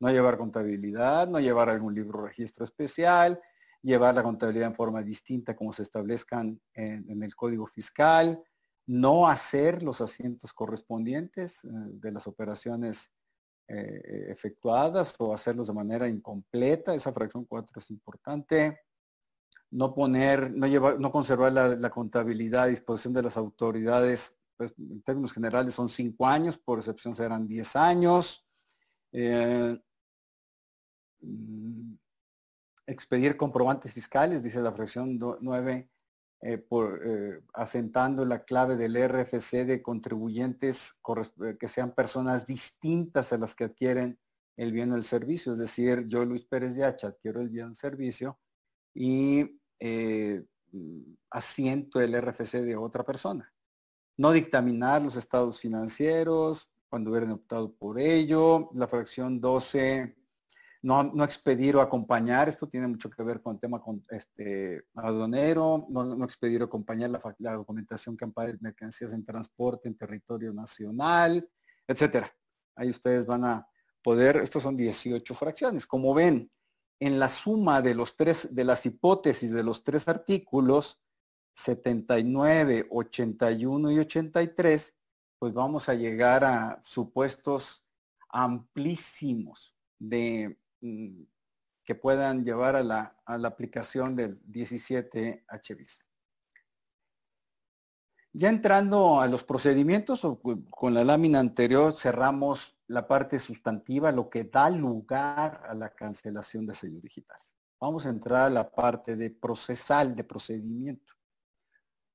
[0.00, 3.38] No llevar contabilidad, no llevar algún libro registro especial,
[3.82, 8.42] llevar la contabilidad en forma distinta como se establezcan en, el código fiscal,
[8.86, 13.12] no hacer los asientos correspondientes eh, de las operaciones
[13.68, 16.94] eh, efectuadas o hacerlos de manera incompleta.
[16.94, 18.80] Esa fracción 4 es importante.
[19.70, 25.02] No poner, no llevar, no conservar la, contabilidad a disposición de las autoridades, pues en
[25.02, 28.46] términos generales son 5 años, por excepción serán 10 años.
[29.12, 29.78] Eh,
[32.86, 35.90] expedir comprobantes fiscales, dice la fracción 9,
[36.42, 41.00] eh, por, eh, asentando la clave del RFC de contribuyentes
[41.58, 44.18] que sean personas distintas a las que adquieren
[44.56, 45.52] el bien o el servicio.
[45.52, 48.38] Es decir, yo Luis Pérez de Hacha adquiero el bien o el servicio
[48.96, 49.60] y
[51.30, 53.52] asiento el RFC de otra persona.
[54.16, 58.70] No dictaminar los estados financieros cuando hubieran optado por ello.
[58.74, 60.16] La fracción 12
[60.86, 66.04] no, expedir o acompañar, esto tiene mucho que ver con el tema este, aduanero, no,
[66.04, 71.48] no expedir o acompañar la, documentación que ampare mercancías en transporte en territorio nacional,
[71.88, 72.32] etcétera.
[72.76, 73.68] Ahí ustedes van a
[74.00, 75.86] poder, estos son 18 fracciones.
[75.86, 76.48] Como ven,
[77.00, 81.00] en la suma de los tres, de las hipótesis de los tres artículos,
[81.54, 84.96] 79, 81 y 83,
[85.38, 87.84] pues vamos a llegar a supuestos
[88.28, 91.22] amplísimos Mm,
[91.84, 96.00] que puedan llevar a la, aplicación del 17 HBIS.
[98.32, 100.26] Ya entrando a los procedimientos,
[100.70, 106.66] con la lámina anterior cerramos la parte sustantiva, lo que da lugar a la cancelación
[106.66, 107.56] de sellos digitales.
[107.80, 111.14] Vamos a entrar a la parte de procesal, de procedimiento.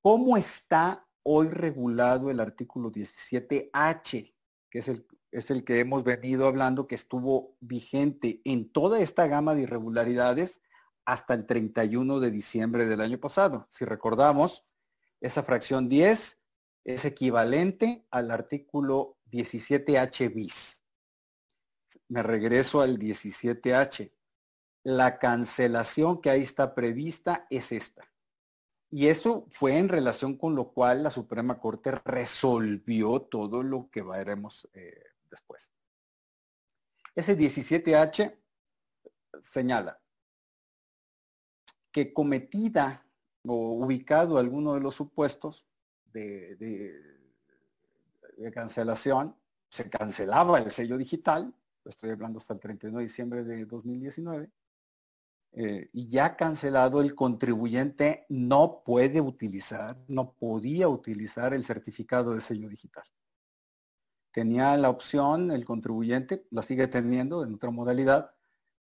[0.01, 4.33] ¿Cómo está hoy regulado el artículo 17H,
[4.69, 9.27] que es el es el que hemos venido hablando, que estuvo vigente en toda esta
[9.27, 10.61] gama de irregularidades
[11.05, 13.65] hasta el 31 de diciembre del año pasado.
[13.69, 14.65] Si recordamos,
[15.21, 16.37] esa fracción 10
[16.83, 20.83] es equivalente al artículo 17H bis.
[22.07, 24.11] Me regreso al 17H.
[24.83, 28.11] La cancelación que ahí está prevista es esta.
[28.89, 34.01] Y eso fue en relación con lo cual la Suprema Corte resolvió todo lo que
[34.01, 35.71] veremos eh, después.
[37.15, 38.37] Ese 17H
[39.41, 40.01] señala
[41.91, 43.05] que cometida
[43.45, 45.65] o ubicado alguno de los supuestos
[46.05, 47.20] de, de,
[48.53, 49.35] cancelación,
[49.71, 51.53] se cancelaba el sello digital,
[51.85, 54.51] estoy hablando hasta el 31 de diciembre de 2019,
[55.53, 62.41] eh, y ya cancelado el contribuyente no puede utilizar, no podía utilizar el certificado de
[62.41, 63.03] sello digital.
[64.31, 68.31] Tenía la opción, el contribuyente, la sigue teniendo en otra modalidad,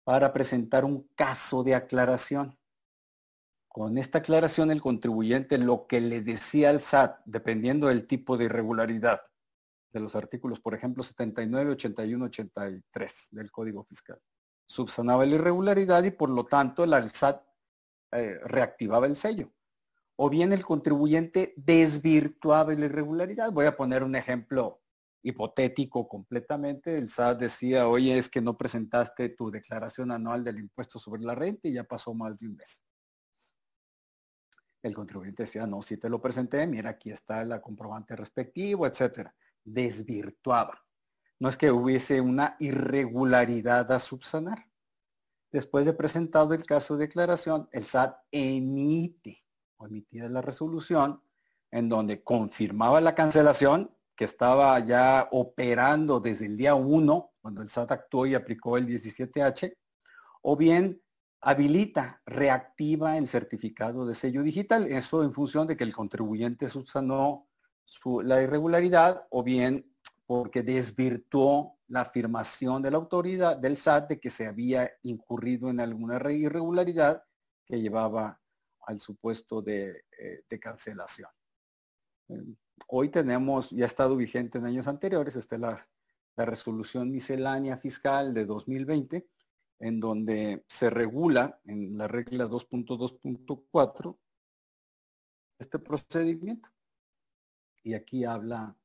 [0.04, 2.58] para presentar un caso de aclaración.
[3.68, 8.46] Con esta aclaración el contribuyente lo que le decía al SAT, dependiendo del tipo de
[8.46, 9.22] irregularidad
[9.98, 14.20] de los artículos, por ejemplo, 79, 81, 83 del Código Fiscal
[14.68, 17.42] subsanaba la irregularidad y por lo tanto el SAT
[18.12, 19.52] eh, reactivaba el sello.
[20.18, 23.52] O bien el contribuyente desvirtuaba la irregularidad.
[23.52, 24.82] Voy a poner un ejemplo
[25.24, 26.98] hipotético completamente.
[26.98, 31.36] El SAT decía, oye, es que no presentaste tu declaración anual del impuesto sobre la
[31.36, 32.84] renta y ya pasó más de un mes.
[34.82, 39.36] El contribuyente decía, no, si te lo presenté, mira, aquí está la comprobante respectivo, etcétera.
[39.68, 40.86] Desvirtuaba.
[41.40, 44.66] No es que hubiese una irregularidad a subsanar.
[45.52, 51.22] Después de presentado el caso de declaración, el SAT emite o emitida la resolución
[51.70, 57.70] en donde confirmaba la cancelación que estaba ya operando desde el día 1, cuando el
[57.70, 59.76] SAT actuó y aplicó el 17H,
[60.44, 61.02] o bien
[61.42, 64.88] habilita, reactiva el certificado de sello digital.
[64.88, 67.47] Eso en función de que el contribuyente subsanó
[68.24, 69.86] la irregularidad o bien
[70.26, 75.80] porque desvirtuó la afirmación de la autoridad del SAT de que se había incurrido en
[75.80, 77.24] alguna irregularidad
[77.66, 78.40] que llevaba
[78.82, 81.30] al supuesto de, eh, cancelación.
[82.88, 85.88] Hoy tenemos, ya ha estado vigente en años anteriores, está la,
[86.36, 89.28] la resolución miscelánea fiscal de 2020,
[89.80, 94.18] en donde se regula en la regla 2.2.4
[95.60, 96.70] este procedimiento.
[97.88, 98.76] Y aquí habla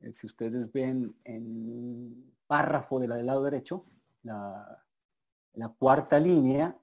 [0.00, 3.84] eh, si ustedes ven en párrafo de la del lado derecho,
[4.22, 4.82] la,
[5.78, 6.74] cuarta línea,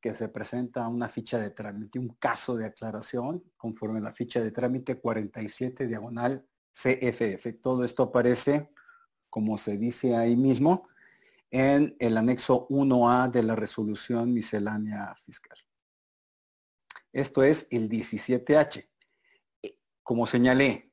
[0.00, 4.42] que se presenta una ficha de trámite, un caso de aclaración, conforme a la ficha
[4.42, 7.60] de trámite 47 diagonal CFF.
[7.62, 8.72] Todo esto aparece,
[9.30, 10.88] como se dice ahí mismo,
[11.48, 15.58] en el anexo 1A de la resolución miscelánea fiscal.
[17.12, 18.88] Esto es el 17H.
[20.06, 20.92] Como señalé,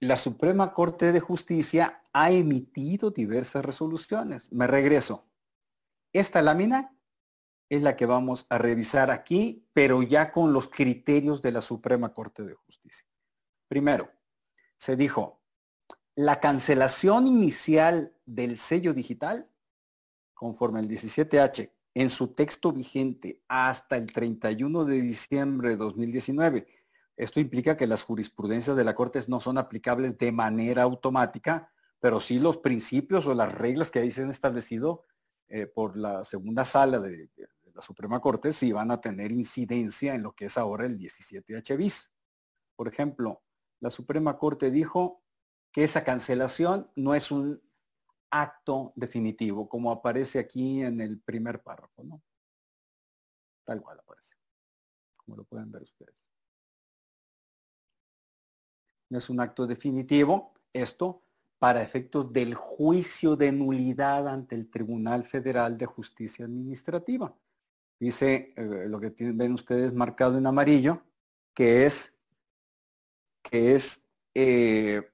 [0.00, 4.50] la Suprema Corte de Justicia ha emitido diversas resoluciones.
[4.50, 5.28] Me regreso.
[6.12, 6.98] Esta lámina
[7.68, 12.12] es la que vamos a revisar aquí, pero ya con los criterios de la Suprema
[12.12, 13.06] Corte de Justicia.
[13.68, 14.10] Primero,
[14.76, 15.40] se dijo,
[16.16, 19.48] la cancelación inicial del sello digital,
[20.34, 26.66] conforme al 17H, en su texto vigente hasta el 31 de diciembre de 2019,
[27.16, 32.20] esto implica que las jurisprudencias de la Corte no son aplicables de manera automática, pero
[32.20, 35.04] sí los principios o las reglas que ahí se han establecido
[35.48, 37.30] eh, por la segunda sala de,
[37.74, 41.78] la Suprema Corte sí van a tener incidencia en lo que es ahora el 17H
[41.78, 42.12] bis.
[42.74, 43.42] Por ejemplo,
[43.80, 45.22] la Suprema Corte dijo
[45.72, 47.62] que esa cancelación no es un
[48.30, 52.22] acto definitivo, como aparece aquí en el primer párrafo, ¿no?
[53.64, 54.36] Tal cual aparece,
[55.16, 56.26] como lo pueden ver ustedes
[59.08, 61.22] no es un acto definitivo, esto
[61.58, 67.34] para efectos del juicio de nulidad ante el Tribunal Federal de Justicia Administrativa.
[67.98, 71.02] Dice eh, lo que ven ustedes marcado en amarillo,
[71.54, 72.18] que es,
[73.42, 74.04] que es
[74.34, 75.10] eh,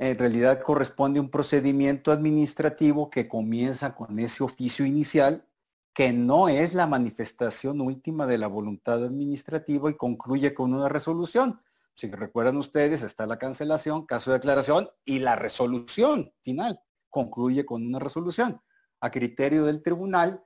[0.00, 5.46] en realidad corresponde un procedimiento administrativo que comienza con ese oficio inicial,
[5.92, 11.60] que no es la manifestación última de la voluntad administrativa y concluye con una resolución,
[11.94, 16.80] si recuerdan ustedes, está la cancelación, caso de declaración y la resolución final.
[17.10, 18.58] Concluye con una resolución.
[19.02, 20.42] A criterio del tribunal,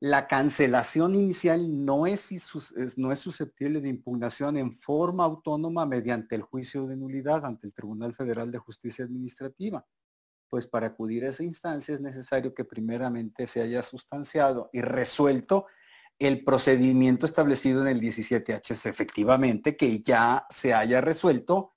[0.00, 6.86] la cancelación inicial no es, es susceptible de impugnación en forma autónoma mediante el juicio
[6.86, 9.86] de nulidad ante el Tribunal Federal de Justicia Administrativa.
[10.48, 15.66] pues para acudir a esa instancia es necesario que primeramente se haya sustanciado y resuelto
[16.18, 21.74] el procedimiento establecido en el 17H, efectivamente que ya se haya resuelto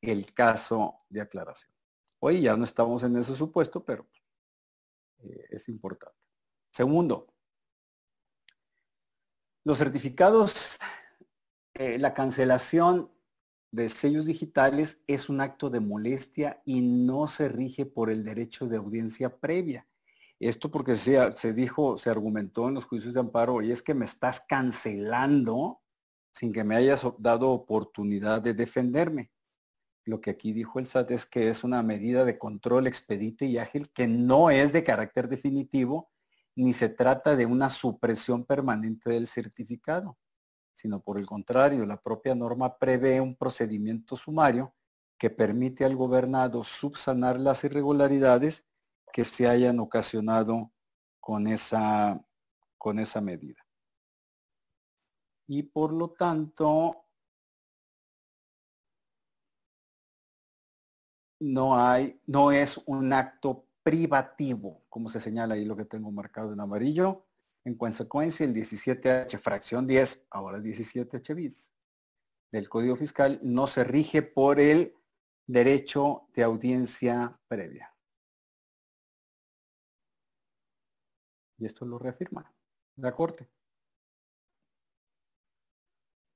[0.00, 1.72] el caso de aclaración.
[2.20, 4.06] Hoy ya no estamos en ese supuesto, pero
[5.18, 6.28] eh, es importante.
[6.70, 7.33] Segundo,
[9.64, 10.78] los certificados,
[11.74, 13.10] eh, la cancelación
[13.72, 18.68] de sellos digitales es un acto de molestia y no se rige por el derecho
[18.68, 19.86] de audiencia previa.
[20.38, 23.94] Esto porque se, se dijo, se argumentó en los juicios de amparo, y es que
[23.94, 25.80] me estás cancelando
[26.32, 29.30] sin que me hayas dado oportunidad de defenderme.
[30.04, 33.56] Lo que aquí dijo el SAT es que es una medida de control expedita y
[33.56, 36.10] ágil que no es de carácter definitivo
[36.56, 40.16] ni se trata de una supresión permanente del certificado
[40.74, 44.74] sino por el contrario, la propia norma prevé un procedimiento sumario
[45.16, 48.66] que permite al gobernado subsanar las irregularidades
[49.12, 50.72] que se hayan ocasionado
[51.20, 52.20] con esa,
[52.76, 53.64] con esa medida.
[55.46, 57.06] Y por lo tanto,
[61.38, 66.52] no hay, no es un acto privativo, como se señala ahí lo que tengo marcado
[66.52, 67.26] en amarillo,
[67.64, 71.72] en consecuencia, el 17H fracción 10, ahora 17H bis,
[72.50, 74.94] del Código Fiscal no se rige por el
[75.46, 77.94] derecho de audiencia previa.
[81.58, 82.52] Y esto lo reafirma
[82.96, 83.48] la Corte.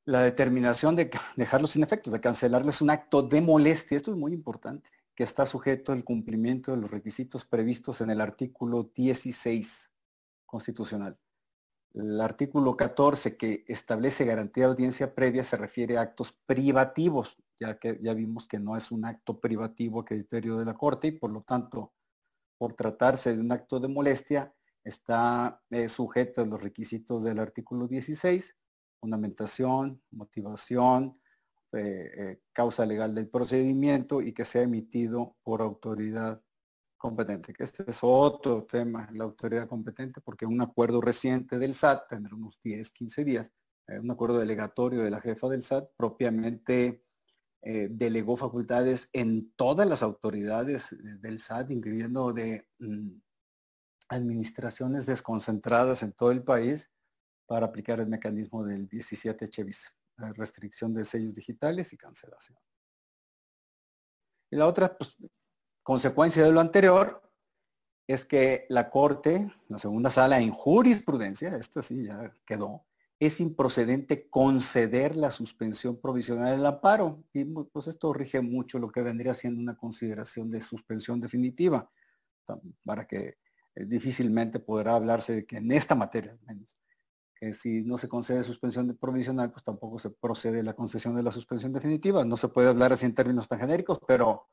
[0.07, 3.97] La determinación de dejarlo sin efectos, de cancelarlo, es un acto de molestia.
[3.97, 8.21] Esto es muy importante, que está sujeto al cumplimiento de los requisitos previstos en el
[8.21, 9.91] artículo 16
[10.47, 11.19] constitucional.
[11.93, 17.81] El artículo 14 que establece garantía de audiencia previa se refiere a actos privativos, ya
[17.81, 21.11] que ya vimos que no es un acto privativo a criterio de la Corte y
[21.19, 21.93] por lo tanto,
[22.57, 24.55] por tratarse de un acto de molestia,
[24.85, 28.57] está eh, sujeto a los requisitos del artículo 16,
[29.01, 31.19] fundamentación, motivación,
[31.73, 36.43] eh, eh, causa legal del procedimiento y que sea emitido por autoridad
[36.97, 42.09] competente, que este es otro tema, la autoridad competente, porque un acuerdo reciente del SAT,
[42.09, 43.53] tendrá unos 10, 15 días,
[43.87, 47.05] eh, un acuerdo delegatorio de la jefa del SAT, propiamente
[47.61, 53.11] delegó facultades en todas las autoridades del SAT, incluyendo de mm,
[54.09, 56.89] administraciones desconcentradas en todo el país,
[57.49, 59.93] para aplicar el mecanismo del 17 Chevis,
[60.35, 62.59] restricción de sellos digitales y cancelación.
[64.51, 65.17] Y la otra, pues,
[65.89, 67.23] Consecuencia de lo anterior
[68.07, 72.85] es que la Corte, la segunda sala en jurisprudencia, esta sí ya quedó,
[73.19, 77.25] es improcedente conceder la suspensión provisional del amparo.
[77.33, 81.91] Y pues esto rige mucho lo que vendría siendo una consideración de suspensión definitiva,
[82.85, 83.39] para que
[83.75, 86.78] eh, difícilmente podrá hablarse de que en esta materia, menos,
[87.39, 91.31] que si no se concede suspensión provisional, pues tampoco se procede la concesión de la
[91.31, 92.25] suspensión definitiva.
[92.25, 94.49] No se puede hablar así en términos tan genéricos, pero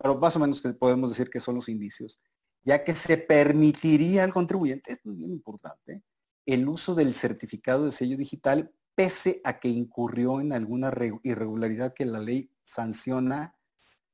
[0.00, 2.20] pero más o menos que podemos decir que son los indicios,
[2.62, 6.02] ya que se permitiría al contribuyente, esto es bien importante,
[6.46, 10.90] el uso del certificado de sello digital pese a que incurrió en alguna
[11.22, 13.54] irregularidad que la ley sanciona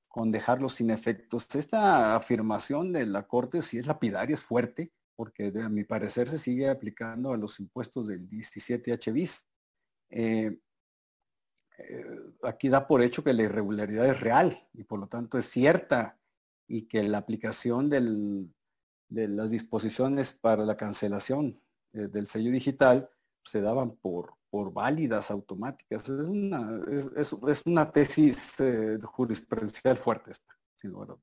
[0.08, 1.46] con dejarlo sin efectos.
[1.54, 6.38] Esta afirmación de la Corte si es lapidaria, es fuerte, porque a mi parecer se
[6.38, 9.46] sigue aplicando a los impuestos del 17H bis.
[10.10, 10.60] Eh,
[11.78, 12.04] eh,
[12.42, 16.18] aquí da por hecho que la irregularidad es real y por lo tanto es cierta
[16.68, 18.48] y que la aplicación de
[19.08, 21.60] las disposiciones para la cancelación
[21.92, 23.08] eh, del sello digital
[23.42, 24.34] se daban por,
[24.72, 26.08] válidas automáticas.
[26.08, 28.56] Es una, es, una tesis
[29.04, 31.18] jurisprudencial fuerte esta, sin lugar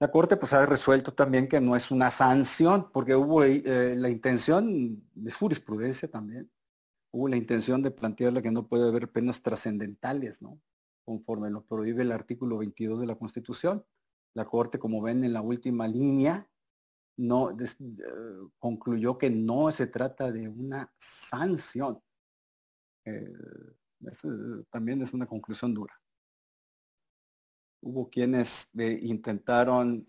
[0.00, 5.02] La Corte pues ha resuelto también que no es una sanción, porque hubo la intención,
[5.26, 6.50] es jurisprudencia también,
[7.10, 10.60] hubo la intención de plantearle que no puede haber penas trascendentales, ¿no?
[11.04, 13.84] Conforme lo prohíbe el artículo 22 de la Constitución.
[14.34, 16.48] La Corte, como ven en la última línea,
[17.16, 17.66] no eh,
[18.58, 22.00] concluyó que no se trata de una sanción.
[23.04, 23.32] Eh,
[24.00, 25.94] eh, también es una conclusión dura.
[27.80, 30.06] Hubo quienes intentaron,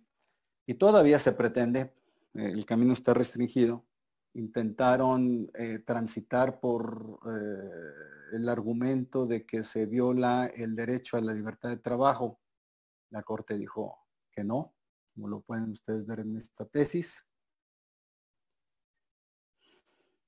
[0.65, 1.93] y todavía se pretende,
[2.34, 3.86] el camino está restringido,
[4.34, 11.34] intentaron eh, transitar por eh, el argumento de que se viola el derecho a la
[11.34, 12.39] libertad de trabajo.
[13.09, 13.97] La Corte dijo
[14.32, 14.76] que no,
[15.13, 17.26] como lo pueden ustedes ver en esta tesis.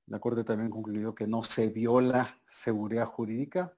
[0.07, 3.77] La Corte también concluyó que no se viola seguridad jurídica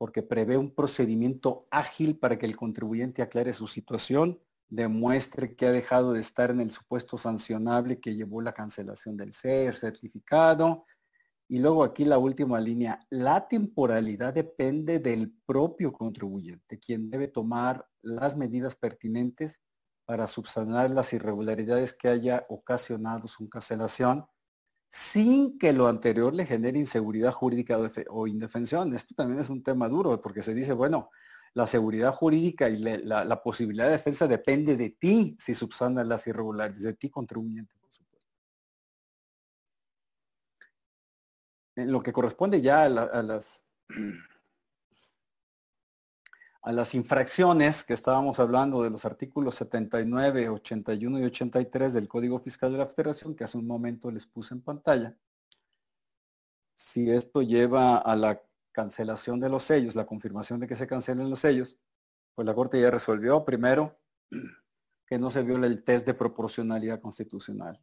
[0.00, 4.40] porque prevé un procedimiento ágil para que el contribuyente aclare su situación
[4.70, 9.34] demuestre que ha dejado de estar en el supuesto sancionable que llevó la cancelación del
[9.34, 10.86] ser certificado.
[11.48, 17.86] Y luego aquí la última línea, la temporalidad depende del propio contribuyente, quien debe tomar
[18.00, 19.60] las medidas pertinentes
[20.06, 24.24] para subsanar las irregularidades que haya ocasionado su cancelación
[24.90, 27.78] sin que lo anterior le genere inseguridad jurídica
[28.08, 28.92] o indefensión.
[28.92, 31.10] Esto también es un tema duro porque se dice, bueno,
[31.54, 36.82] la seguridad jurídica y la, posibilidad de defensa depende de ti si subsanas las irregularidades,
[36.82, 38.34] de ti contribuyente, por supuesto.
[41.76, 43.62] En lo que corresponde ya a, las
[46.62, 52.38] a las infracciones que estábamos hablando de los artículos 79, 81 y 83 del Código
[52.38, 55.16] Fiscal de la Federación, que hace un momento les puse en pantalla,
[56.76, 58.42] si esto lleva a la
[58.72, 61.76] cancelación de los sellos, la confirmación de que se cancelen los sellos,
[62.34, 63.98] pues la Corte ya resolvió primero
[65.06, 67.82] que no se viola el test de proporcionalidad constitucional.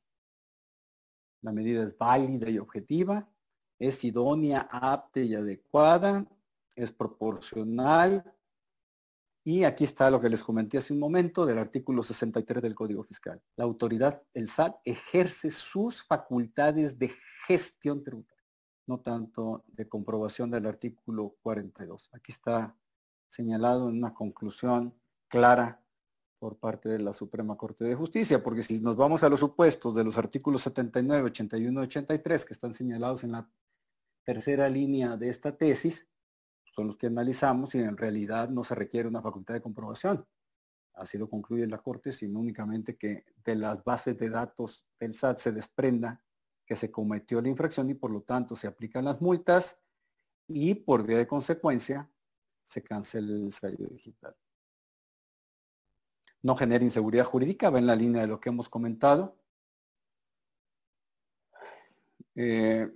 [1.41, 3.29] La medida es válida y objetiva,
[3.77, 6.25] es idónea, apta y adecuada,
[6.75, 8.33] es proporcional.
[9.47, 13.01] Y aquí está lo que les comenté hace un momento del artículo 63 del Código
[13.05, 13.41] Fiscal.
[13.55, 17.13] La autoridad, el SAT, ejerce sus facultades de
[17.47, 18.43] gestión tributaria
[18.87, 22.09] no tanto de comprobación del artículo 42.
[22.11, 22.75] Aquí está
[23.29, 24.93] señalado en una conclusión
[25.29, 25.81] clara
[26.39, 29.95] por parte de la Suprema Corte de Justicia, porque si nos vamos a los supuestos
[29.95, 33.49] de los artículos 79, 81, 83 que están señalados en la
[34.25, 36.05] tercera línea de esta tesis,
[36.77, 40.23] son los que analizamos y en realidad no se requiere una facultad de comprobación.
[40.93, 45.39] Así lo concluye la Corte, sino únicamente que de las bases de datos del SAT
[45.39, 46.21] se desprenda
[46.67, 49.79] que se cometió la infracción y por lo tanto se aplican las multas
[50.47, 52.07] y por vía de consecuencia
[52.63, 54.35] se cancela el sello digital.
[56.43, 59.35] No genera inseguridad jurídica, va en la línea de lo que hemos comentado.
[62.35, 62.87] Eh,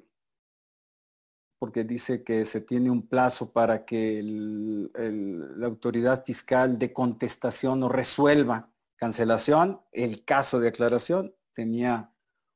[1.61, 7.87] porque dice que se tiene un plazo para que la autoridad fiscal de contestación o
[7.87, 9.79] resuelva cancelación.
[9.91, 12.11] El caso de aclaración tenía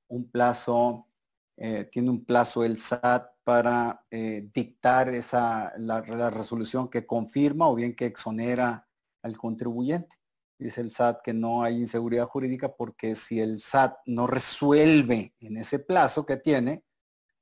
[0.07, 1.07] un plazo,
[1.55, 6.01] eh, tiene un plazo el SAT para eh, dictar esa, la,
[6.31, 8.87] resolución que confirma o bien que exonera
[9.21, 10.15] al contribuyente.
[10.57, 15.57] Dice el SAT que no hay inseguridad jurídica porque si el SAT no resuelve en
[15.57, 16.83] ese plazo que tiene,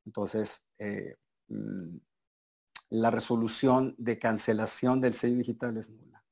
[0.05, 1.15] entonces eh,
[2.89, 6.23] la resolución de cancelación del sello digital es nula.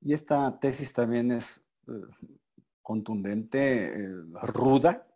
[0.00, 1.92] Y esta tesis también es eh,
[2.82, 4.08] contundente, eh,
[4.42, 5.06] ruda,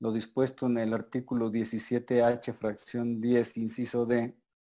[0.00, 4.34] lo dispuesto en el artículo 17H, fracción 10, inciso D,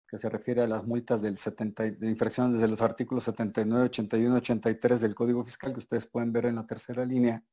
[0.08, 4.36] que se refiere a las multas del 70, de infracciones de los artículos 79, 81,
[4.36, 7.44] 83 del Código Fiscal, que ustedes pueden ver en la tercera línea,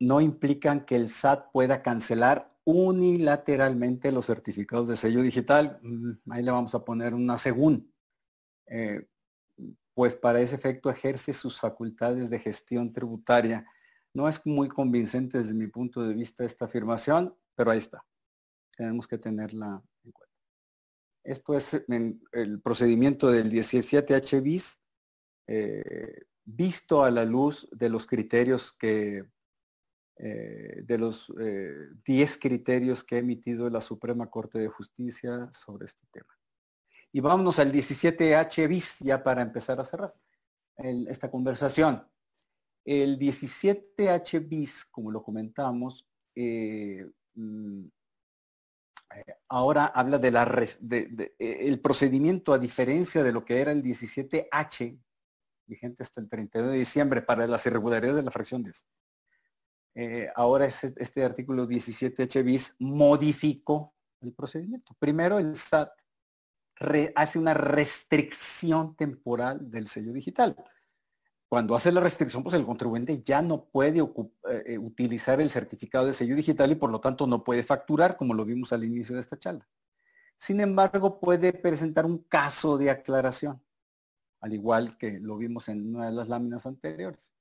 [0.00, 5.78] no implican que el SAT pueda cancelar unilateralmente los certificados de sello digital.
[5.82, 7.92] Mm, ahí le vamos a poner una según.
[8.66, 9.06] Eh,
[9.94, 13.66] pues para ese efecto ejerce sus facultades de gestión tributaria.
[14.14, 18.04] No es muy convincente desde mi punto de vista esta afirmación, pero ahí está.
[18.76, 20.34] Tenemos que tenerla en cuenta.
[21.22, 21.84] Esto es
[22.32, 24.80] el procedimiento del 17H bis
[25.46, 29.24] eh, visto a la luz de los criterios que,
[30.22, 35.86] eh, de los 10 eh, criterios que ha emitido la Suprema Corte de Justicia sobre
[35.86, 36.28] este tema.
[37.10, 40.14] Y vámonos al 17H bis ya para empezar a cerrar
[40.76, 42.06] esta conversación.
[42.84, 47.86] El 17H bis, como lo comentamos, eh, mm,
[49.48, 50.66] ahora habla de la
[51.38, 55.00] el procedimiento a diferencia de lo que era el 17H,
[55.66, 58.86] vigente hasta el 31 de diciembre para las irregularidades de la fracción 10.
[59.94, 64.94] Eh, ahora este, este artículo 17H bis modificó el procedimiento.
[64.98, 65.90] Primero el SAT
[67.14, 70.56] hace una restricción temporal del sello digital.
[71.48, 76.12] Cuando hace la restricción, pues el contribuyente ya no puede eh, utilizar el certificado de
[76.12, 79.20] sello digital y por lo tanto no puede facturar, como lo vimos al inicio de
[79.20, 79.68] esta charla.
[80.38, 83.60] Sin embargo, puede presentar un caso de aclaración,
[84.40, 87.34] al igual que lo vimos en una de las láminas anteriores.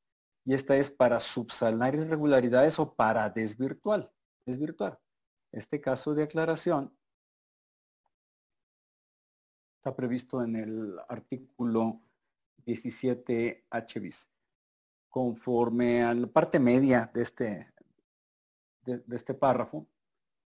[0.49, 4.11] Y esta es para subsanar irregularidades o para desvirtuar.
[4.47, 4.99] desvirtuar.
[5.51, 6.91] Este caso de aclaración
[9.77, 12.01] Está previsto en el artículo
[12.65, 14.01] 17 H.
[15.07, 17.71] Conforme a la parte media de este,
[18.81, 19.87] de, este párrafo,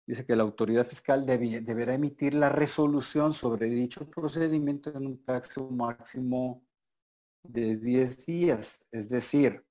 [0.07, 5.69] dice que la autoridad fiscal deberá emitir la resolución sobre dicho procedimiento en un plazo
[5.69, 6.67] máximo
[7.43, 8.87] de 10 días.
[8.91, 9.63] Es decir,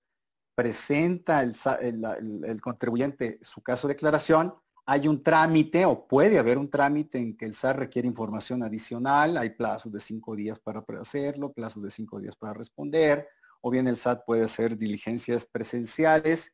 [0.60, 4.54] presenta el, contribuyente su caso de declaración,
[4.86, 9.38] hay un trámite o puede haber un trámite en que el SAR requiere información adicional,
[9.38, 13.26] hay plazos de cinco días para hacerlo, plazos de cinco días para responder,
[13.62, 16.54] o bien el SAT puede hacer diligencias presenciales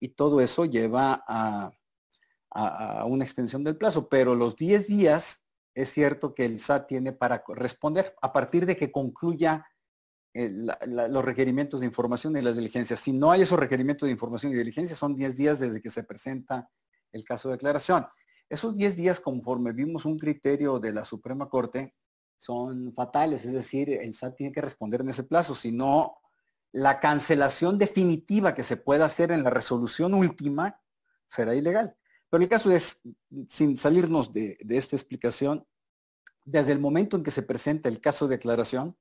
[0.00, 1.70] y todo eso lleva a,
[3.06, 5.44] una extensión del plazo, pero los 10 días
[5.76, 8.16] es cierto que el SAT tiene para responder.
[8.20, 9.64] A partir de que concluya
[10.34, 10.52] eh,
[10.86, 13.00] los requerimientos de información y las diligencias.
[13.00, 16.02] Si no hay esos requerimientos de información y diligencia, son 10 días desde que se
[16.02, 16.68] presenta
[17.12, 18.06] el caso de declaración.
[18.48, 21.94] Esos 10 días, conforme vimos un criterio de la Suprema Corte,
[22.36, 26.18] son fatales, es decir, el SAT tiene que responder en ese plazo, si no,
[26.72, 30.80] la cancelación definitiva que se pueda hacer en la resolución última
[31.28, 31.96] será ilegal.
[32.28, 33.00] Pero el caso es,
[33.46, 35.64] sin salirnos de, esta explicación,
[36.44, 38.96] desde el momento en que se presenta el caso de declaración,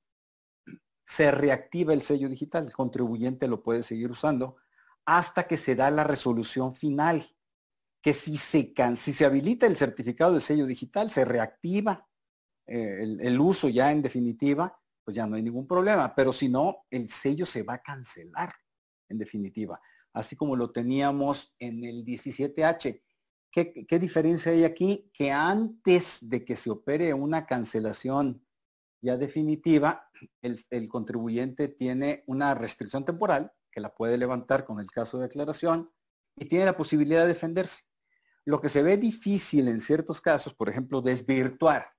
[1.05, 2.65] se reactiva el sello digital.
[2.65, 4.57] El contribuyente lo puede seguir usando
[5.05, 7.23] hasta que se da la resolución final,
[8.01, 12.07] que si se, si se habilita el certificado de sello digital, se reactiva
[12.65, 16.13] eh, el, uso ya en definitiva pues ya no hay ningún problema.
[16.15, 18.53] Pero si no, el sello se va a cancelar,
[19.09, 19.79] en definitiva.
[20.13, 23.01] Así como lo teníamos en el 17H.
[23.51, 25.11] ¿Qué, diferencia hay aquí?
[25.13, 28.43] Que antes de que se opere una cancelación
[29.03, 30.09] ya definitiva,
[30.41, 35.91] el, contribuyente tiene una restricción temporal que la puede levantar con el caso de declaración
[36.37, 37.83] y tiene la posibilidad de defenderse.
[38.45, 41.91] Lo que se ve difícil en ciertos casos, por ejemplo, desvirtuar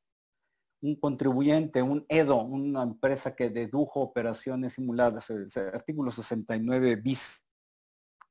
[0.80, 7.46] un contribuyente, un EDO, una empresa que dedujo operaciones simuladas, el artículo 69 bis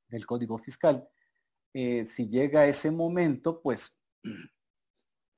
[0.07, 1.07] del Código Fiscal,
[1.75, 3.99] eh, si llega ese momento, pues,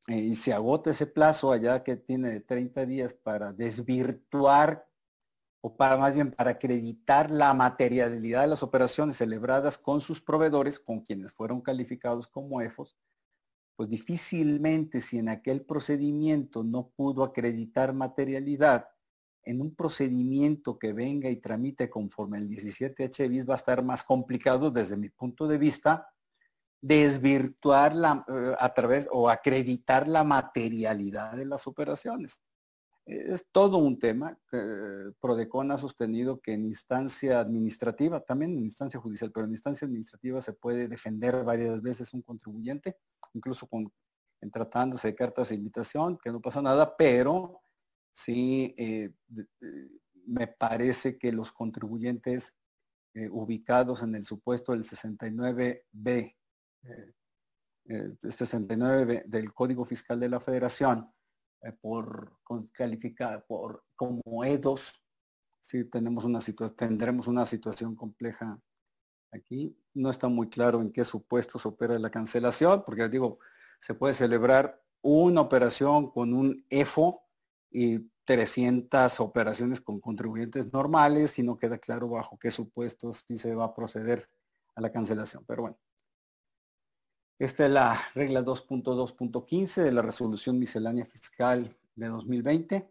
[0.08, 4.88] y se agota ese plazo allá que tiene 30 días para desvirtuar
[5.62, 10.80] o para más bien para acreditar la materialidad de las operaciones celebradas con sus proveedores,
[10.80, 12.96] con quienes fueron calificados como EFOS,
[13.76, 18.90] pues difícilmente si en aquel procedimiento no pudo acreditar materialidad,
[19.44, 24.04] en un procedimiento que venga y tramite conforme el 17H bis va a estar más
[24.04, 26.10] complicado desde mi punto de vista
[26.82, 32.42] desvirtuar la, eh, a través o acreditar la materialidad de las operaciones.
[33.06, 34.36] Es todo un tema.
[35.20, 40.42] Prodecon ha sostenido que en instancia administrativa, también en instancia judicial, pero en instancia administrativa
[40.42, 42.98] se puede defender varias veces un contribuyente,
[43.34, 43.92] incluso con,
[44.42, 47.62] en tratándose de cartas de invitación, que no pasa nada, pero
[48.12, 49.90] sí eh, eh,
[50.26, 52.58] me parece que los contribuyentes
[53.32, 55.84] ubicados en el supuesto del 69B,
[57.86, 61.12] el 69B del Código Fiscal de la Federación,
[61.62, 62.40] eh, por
[62.74, 65.02] calificar por como EDOS,
[65.62, 68.60] si tenemos una situación, tendremos una situación compleja
[69.32, 69.76] aquí.
[69.94, 73.40] No está muy claro en qué supuestos opera la cancelación, porque digo,
[73.82, 77.24] se puede celebrar una operación con un EFO
[77.72, 83.54] y 300 operaciones con contribuyentes normales y no queda claro bajo qué supuestos sí se
[83.54, 84.28] va a proceder
[84.76, 85.44] a la cancelación.
[85.48, 85.78] Pero bueno,
[87.38, 92.90] esta es la regla 2.2.15 de la resolución miscelánea fiscal de 2020.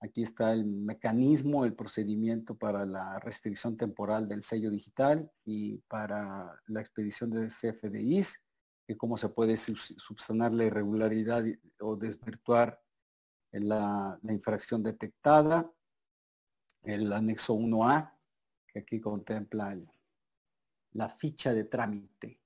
[0.00, 6.60] Aquí está el mecanismo, el procedimiento para la restricción temporal del sello digital y para
[6.66, 8.42] la expedición de CFDIs,
[8.86, 11.44] y cómo se puede subsanar la irregularidad
[11.80, 12.82] o desvirtuar
[13.52, 15.70] la infracción detectada.
[16.82, 18.12] El anexo 1A,
[18.66, 19.78] que aquí contempla
[20.92, 22.39] la ficha de trámite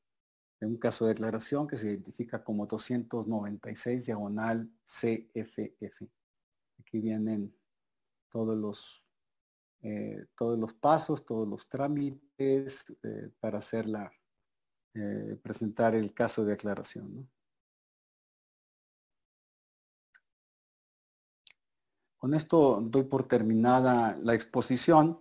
[0.67, 6.03] un caso de declaración que se identifica como 296 diagonal CFF.
[6.79, 7.55] Aquí vienen
[8.31, 9.05] todos los,
[9.83, 14.12] eh, todos los pasos, todos los trámites eh, para hacer la,
[14.95, 17.31] eh, presentar el caso de declaración.
[22.17, 25.21] Con esto doy por terminada la exposición.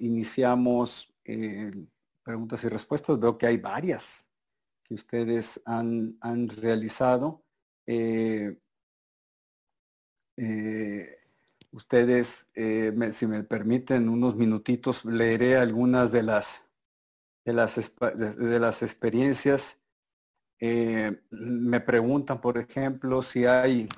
[0.00, 1.90] iniciamos el
[2.28, 3.18] preguntas y respuestas.
[3.18, 4.28] Veo que hay varias
[4.84, 6.18] que ustedes han,
[6.50, 7.42] realizado.
[7.86, 8.54] Eh,
[10.36, 11.16] eh,
[11.72, 16.62] ustedes, eh, si me permiten unos minutitos, leeré algunas de las,
[17.46, 19.78] de las, de las experiencias.
[20.60, 23.88] me preguntan, por ejemplo, si hay,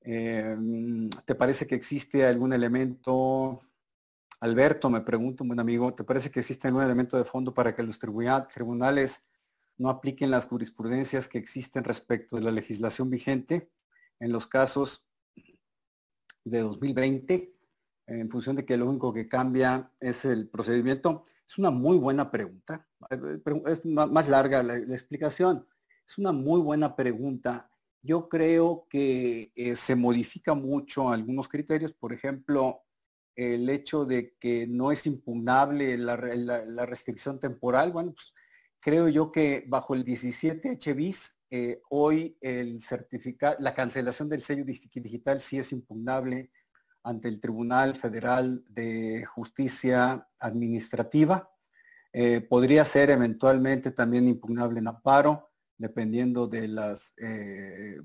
[0.00, 3.60] ¿te parece que existe algún elemento
[4.40, 7.74] Alberto me pregunta, un buen amigo, ¿te parece que existe algún elemento de fondo para
[7.74, 9.22] que los tribunales
[9.76, 13.70] no apliquen las jurisprudencias que existen respecto de la legislación vigente
[14.18, 15.06] en los casos
[16.44, 17.54] de 2020,
[18.06, 21.24] en función de que lo único que cambia es el procedimiento.
[21.46, 22.86] Es una muy buena pregunta.
[23.66, 25.66] Es más larga la, explicación.
[26.06, 27.70] Es una muy buena pregunta.
[28.02, 31.92] Yo creo que eh, se modifica mucho algunos criterios.
[31.92, 32.82] Por ejemplo,
[33.40, 36.16] el hecho de que no es impugnable la,
[36.84, 37.90] restricción temporal.
[37.90, 38.34] Bueno, pues
[38.80, 44.64] creo yo que bajo el 17 HBIS, eh, hoy el certificado, la cancelación del sello
[44.64, 46.50] digital sí es impugnable
[47.02, 51.50] ante el Tribunal Federal de Justicia Administrativa.
[52.12, 57.96] Eh, podría ser eventualmente también impugnable en amparo, dependiendo de las, eh,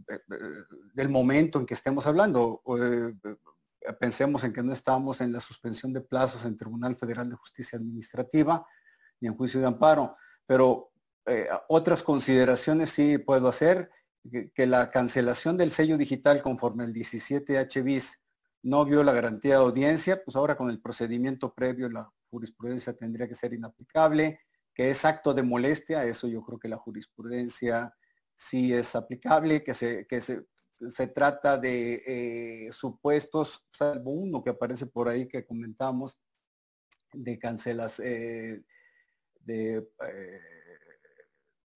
[0.94, 2.62] del momento en que estemos hablando.
[3.94, 7.78] Pensemos en que no estamos en la suspensión de plazos en Tribunal Federal de Justicia
[7.78, 8.66] Administrativa
[9.20, 10.16] ni en juicio de amparo,
[10.46, 10.92] pero
[11.26, 13.90] eh, otras consideraciones sí puedo hacer,
[14.54, 18.22] que, la cancelación del sello digital conforme el 17 HBIS
[18.64, 23.28] no vio la garantía de audiencia, pues ahora con el procedimiento previo la jurisprudencia tendría
[23.28, 24.40] que ser inaplicable,
[24.74, 27.94] que es acto de molestia, eso yo creo que la jurisprudencia
[28.36, 30.46] sí es aplicable, que se, que se,
[31.14, 32.04] trata de
[32.68, 36.20] eh, supuestos, salvo uno que aparece por ahí que comentamos,
[37.14, 38.64] de cancelas, eh,
[39.40, 39.88] de,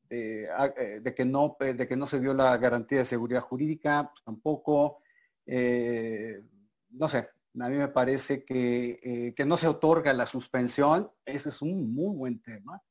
[0.09, 5.01] de, que no, de que no se vio la garantía de seguridad jurídica, pues tampoco
[6.91, 7.29] no sé,
[7.59, 12.15] a mí me parece eh, que, no se otorga la suspensión, ese es un muy
[12.15, 12.81] buen tema.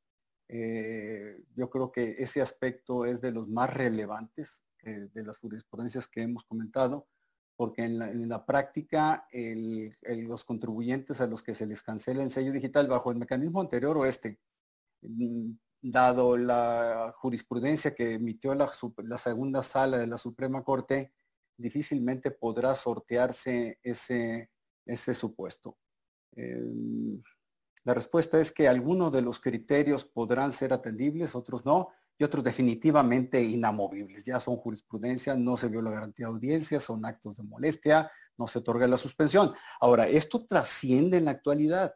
[0.49, 6.07] Eh, yo creo que ese aspecto es de los más relevantes eh, de las jurisprudencias
[6.09, 7.07] que hemos comentado,
[7.57, 12.87] porque en la, práctica los contribuyentes a los que se les cancela el sello digital
[12.87, 14.39] bajo el mecanismo anterior o este,
[15.03, 15.51] mm,
[15.83, 21.13] dado la jurisprudencia que emitió la segunda sala de la Suprema Corte,
[21.57, 24.51] difícilmente podrá sortearse ese,
[24.87, 25.77] ese supuesto.
[26.37, 27.21] Em,
[27.85, 31.89] la respuesta es que algunos de los criterios podrán ser atendibles, otros no,
[32.19, 34.25] y otros definitivamente inamovibles.
[34.25, 38.47] Ya son jurisprudencia, no se vio la garantía de audiencia, son actos de molestia, no
[38.47, 39.55] se otorga la suspensión.
[39.81, 41.95] Ahora, esto trasciende en la actualidad,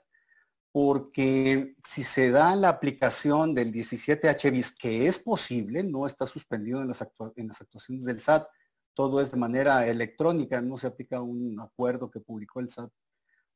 [0.70, 6.80] porque si se da la aplicación del 17 HBIS, que es posible, no está suspendido
[6.80, 8.46] en las actuaciones del SAT,
[8.94, 12.90] todo es de manera electrónica, no se aplica un acuerdo que publicó el SAT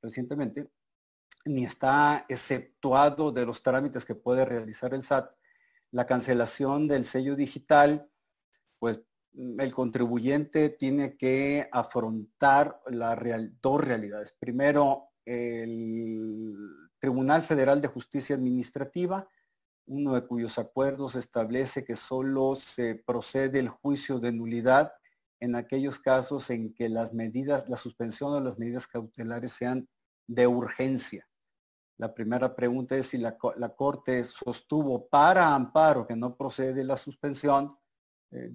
[0.03, 0.69] recientemente,
[1.45, 5.31] ni está exceptuado de los trámites que puede realizar el SAT.
[5.97, 8.07] La cancelación del sello digital,
[8.79, 9.01] pues
[9.33, 12.83] el contribuyente tiene que afrontar
[13.63, 14.37] dos realidades.
[14.39, 16.55] Primero, el
[16.99, 19.27] Tribunal Federal de Justicia Administrativa,
[19.87, 24.93] uno de cuyos acuerdos establece que solo se procede el juicio de nulidad
[25.41, 29.89] en aquellos casos en que las medidas, la suspensión de las medidas cautelares sean
[30.27, 31.27] de urgencia.
[31.99, 33.37] La primera pregunta es si la,
[33.75, 37.75] Corte sostuvo para amparo que no procede la suspensión.
[38.31, 38.53] Eh,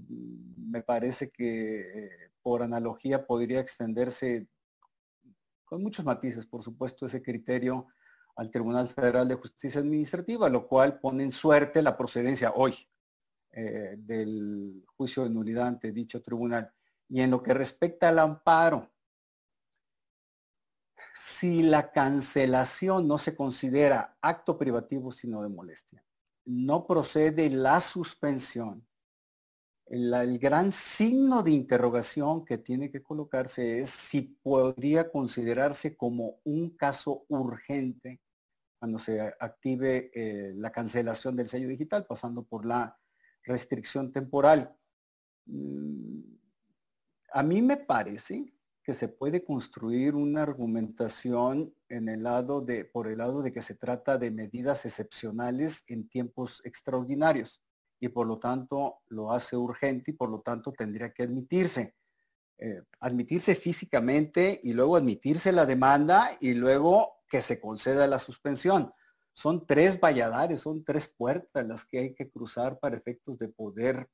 [0.57, 4.47] me parece que eh, por analogía podría extenderse
[5.65, 7.87] con muchos matices, por supuesto, ese criterio
[8.35, 12.75] al Tribunal Federal de Justicia Administrativa, lo cual pone en suerte la procedencia hoy,
[13.51, 16.71] eh, del juicio de nulidad ante dicho tribunal.
[17.07, 18.91] Y en lo que respecta al amparo,
[21.13, 26.03] si la cancelación no se considera acto privativo sino de molestia,
[26.45, 28.85] no procede la suspensión,
[29.91, 36.77] el, gran signo de interrogación que tiene que colocarse es si podría considerarse como un
[36.77, 38.21] caso urgente
[38.79, 42.97] cuando se active eh, la cancelación del sello digital, pasando por la
[43.43, 44.73] restricción temporal.
[45.45, 46.21] Mm,
[47.33, 48.53] a mí me parece
[48.83, 53.61] que se puede construir una argumentación en el lado de, por el lado de que
[53.61, 57.61] se trata de medidas excepcionales en tiempos extraordinarios
[57.99, 61.95] y por lo tanto lo hace urgente y por lo tanto tendría que admitirse.
[62.57, 68.91] Eh, admitirse físicamente y luego admitirse la demanda y luego que se conceda la suspensión
[69.33, 74.07] son tres valladares, son tres puertas las que hay que cruzar para efectos de poder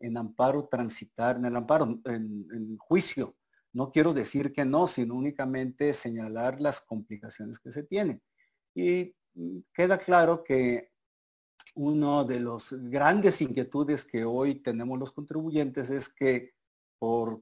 [0.00, 3.36] en amparo transitar, en el amparo, en, juicio.
[3.72, 8.22] No quiero decir que no, sino únicamente señalar las complicaciones que se tienen.
[8.74, 10.90] Y mm, queda claro que
[11.74, 16.52] uno de los grandes inquietudes que hoy tenemos los contribuyentes es que
[16.98, 17.40] por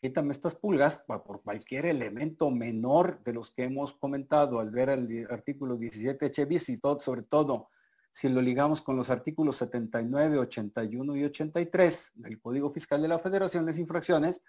[0.00, 5.26] quítame estas pulgas por cualquier elemento menor de los que hemos comentado al ver el
[5.30, 7.68] artículo 17 HBIS y todo, sobre todo
[8.12, 13.18] si lo ligamos con los artículos 79, 81 y 83 del Código Fiscal de la
[13.18, 14.40] Federación, las infracciones,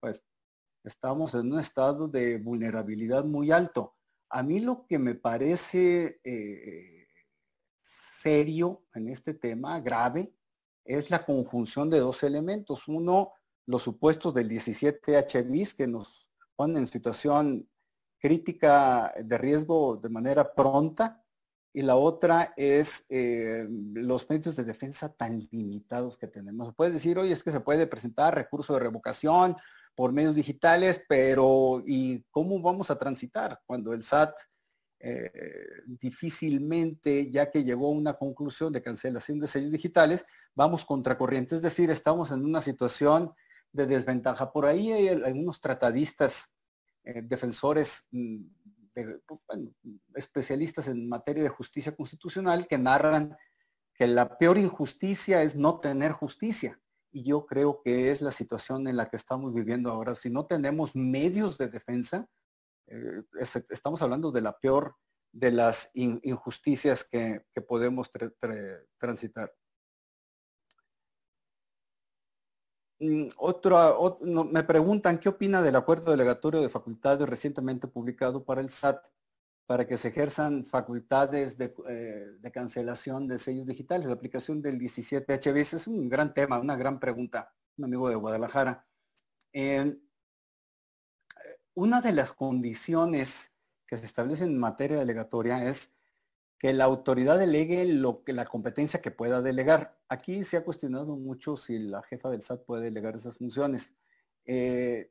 [0.00, 0.24] pues
[0.84, 3.94] estamos en un estado de vulnerabilidad muy alto.
[4.30, 7.06] A mí lo que me parece eh,
[7.80, 10.32] serio en este tema, grave,
[10.84, 12.88] es la conjunción de dos elementos.
[12.88, 13.32] Uno,
[13.66, 17.68] los supuestos del 17H bis que nos ponen en situación
[18.18, 21.22] crítica de riesgo de manera pronta
[21.74, 26.74] y la otra es eh, los medios de defensa tan limitados que tenemos.
[26.74, 29.56] Puedes decir, oye, es que se puede presentar recurso de revocación
[29.94, 34.34] por medios digitales, pero ¿y cómo vamos a transitar cuando el SAT
[35.00, 35.30] eh,
[35.86, 40.24] difícilmente, ya que llegó a una conclusión de cancelación de sellos digitales,
[40.54, 41.56] vamos contracorriente?
[41.56, 43.32] Es decir, estamos en una situación
[43.72, 44.52] de desventaja.
[44.52, 46.54] Por ahí hay algunos tratadistas,
[47.04, 48.44] eh, defensores, mm,
[50.14, 53.36] especialistas en materia de justicia constitucional que narran
[53.94, 56.78] que la peor injusticia es no tener justicia.
[57.12, 60.14] Y yo creo que es la situación en la que estamos viviendo ahora.
[60.14, 62.26] Si no tenemos medios de defensa,
[62.86, 63.22] eh,
[63.68, 64.96] estamos hablando de la peor
[65.32, 68.10] de las injusticias que, podemos
[68.98, 69.52] transitar.
[73.00, 78.68] Mm, otro, me preguntan qué opina del acuerdo delegatorio de facultades recientemente publicado para el
[78.68, 79.06] SAT
[79.72, 84.06] para que se ejerzan facultades de, eh, cancelación de sellos digitales.
[84.06, 87.54] La aplicación del 17 HBS es un gran tema, una gran pregunta.
[87.78, 88.84] Un amigo de Guadalajara.
[91.74, 93.56] una de las condiciones
[93.86, 95.94] que se establecen en materia delegatoria es
[96.58, 99.98] que la autoridad delegue lo que la competencia que pueda delegar.
[100.06, 103.94] Aquí se ha cuestionado mucho si la jefa del SAT puede delegar esas funciones.
[104.44, 105.10] Eh,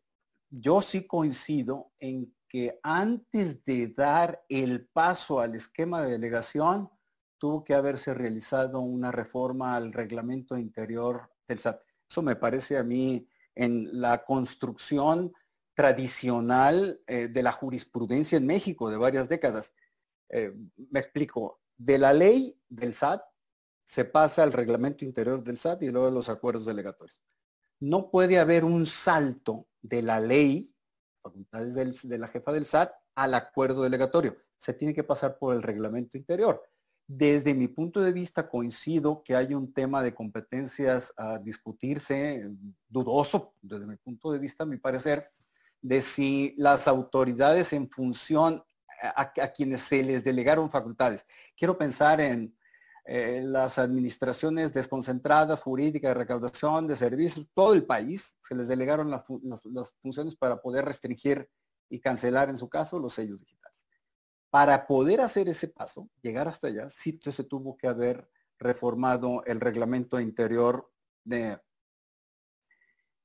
[0.51, 6.89] yo sí coincido en que antes de dar el paso al esquema de delegación,
[7.37, 11.81] tuvo que haberse realizado una reforma al reglamento interior del SAT.
[12.09, 13.25] Eso me parece a mí
[13.55, 15.31] en la construcción
[15.73, 19.73] tradicional eh, de la jurisprudencia en México de varias décadas.
[20.29, 20.53] Eh,
[20.91, 23.23] me explico, de la ley del SAT
[23.85, 27.23] se pasa al reglamento interior del SAT y luego a los acuerdos delegatorios.
[27.79, 30.70] No puede haber un salto de la ley,
[31.21, 34.37] facultades de la jefa del SAT, al acuerdo delegatorio.
[34.57, 36.61] Se tiene que pasar por el reglamento interior.
[37.07, 42.49] Desde mi punto de vista coincido que hay un tema de competencias a discutirse,
[42.87, 45.29] dudoso desde mi punto de vista, a mi parecer,
[45.81, 48.63] de si las autoridades en función
[49.01, 51.25] a, quienes se les delegaron facultades.
[51.57, 52.55] Quiero pensar en
[53.05, 59.09] eh, las administraciones desconcentradas, jurídicas, de recaudación, de servicios, todo el país, se les delegaron
[59.09, 59.23] las,
[60.01, 61.49] funciones para poder restringir
[61.89, 63.87] y cancelar, en su caso, los sellos digitales.
[64.49, 68.29] Para poder hacer ese paso, llegar hasta allá, sí se tuvo que haber
[68.59, 70.91] reformado el reglamento interior
[71.23, 71.59] de,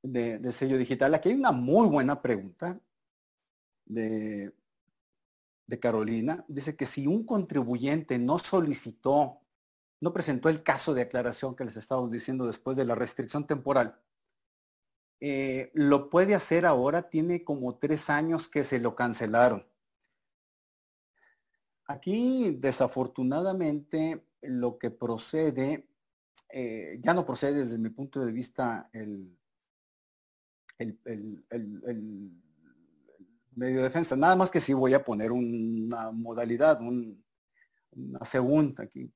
[0.03, 1.15] de, de, sello digital.
[1.15, 2.81] Aquí hay una muy buena pregunta
[3.85, 4.53] de
[5.67, 9.41] de Carolina dice que si un contribuyente no solicitó,
[10.01, 14.01] no presentó el caso de aclaración que les estábamos diciendo después de la restricción temporal,
[15.21, 19.67] eh, lo puede hacer ahora, tiene como tres años que se lo cancelaron.
[21.87, 25.89] Aquí, desafortunadamente, lo que procede,
[26.51, 29.39] eh, ya no procede desde mi punto de vista el,
[30.79, 32.31] el, el
[33.57, 34.17] medio de defensa.
[34.17, 39.11] Nada más que sí voy a poner una modalidad, una segunda aquí.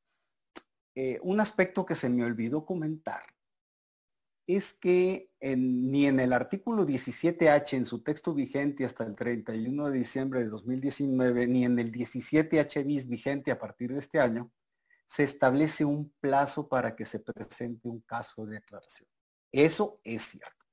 [0.94, 3.22] Eh, un aspecto que se me olvidó comentar
[4.56, 9.98] es que ni en el artículo 17H en su texto vigente hasta el 31 de
[9.98, 14.50] diciembre de 2019, ni en el 17H bis vigente a partir de este año,
[15.06, 19.08] se establece un plazo para que se presente un caso de aclaración.
[19.52, 20.66] Eso es cierto.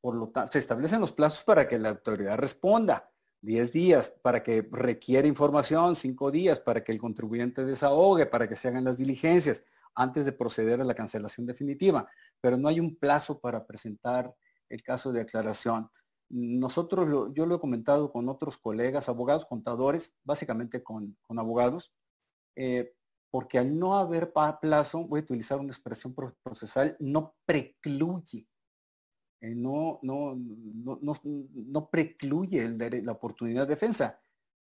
[0.00, 3.10] Por lo tanto, se establecen los plazos para que la autoridad responda.
[3.42, 8.56] 10 días, para que requiera información, 5 días, para que el contribuyente desahogue, para que
[8.56, 9.62] se hagan las diligencias
[9.94, 12.08] antes de proceder a la cancelación definitiva.
[12.40, 14.34] Pero no hay un plazo para presentar
[14.68, 15.88] el caso de aclaración.
[16.30, 21.92] Nosotros, yo lo he comentado con otros colegas, abogados, contadores, básicamente con, abogados,
[22.54, 22.92] eh,
[23.30, 28.46] porque al no haber plazo, voy a utilizar una expresión procesal, no precluye
[29.40, 32.68] eh, no, no, no, precluye
[33.02, 34.20] la oportunidad de defensa.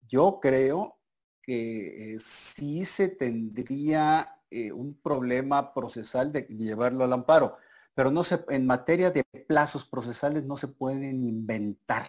[0.08, 0.98] Yo creo
[1.42, 7.58] que eh, sí se tendría eh, un problema procesal de llevarlo al amparo,
[7.94, 12.08] pero no se, en materia de plazos procesales no se pueden inventar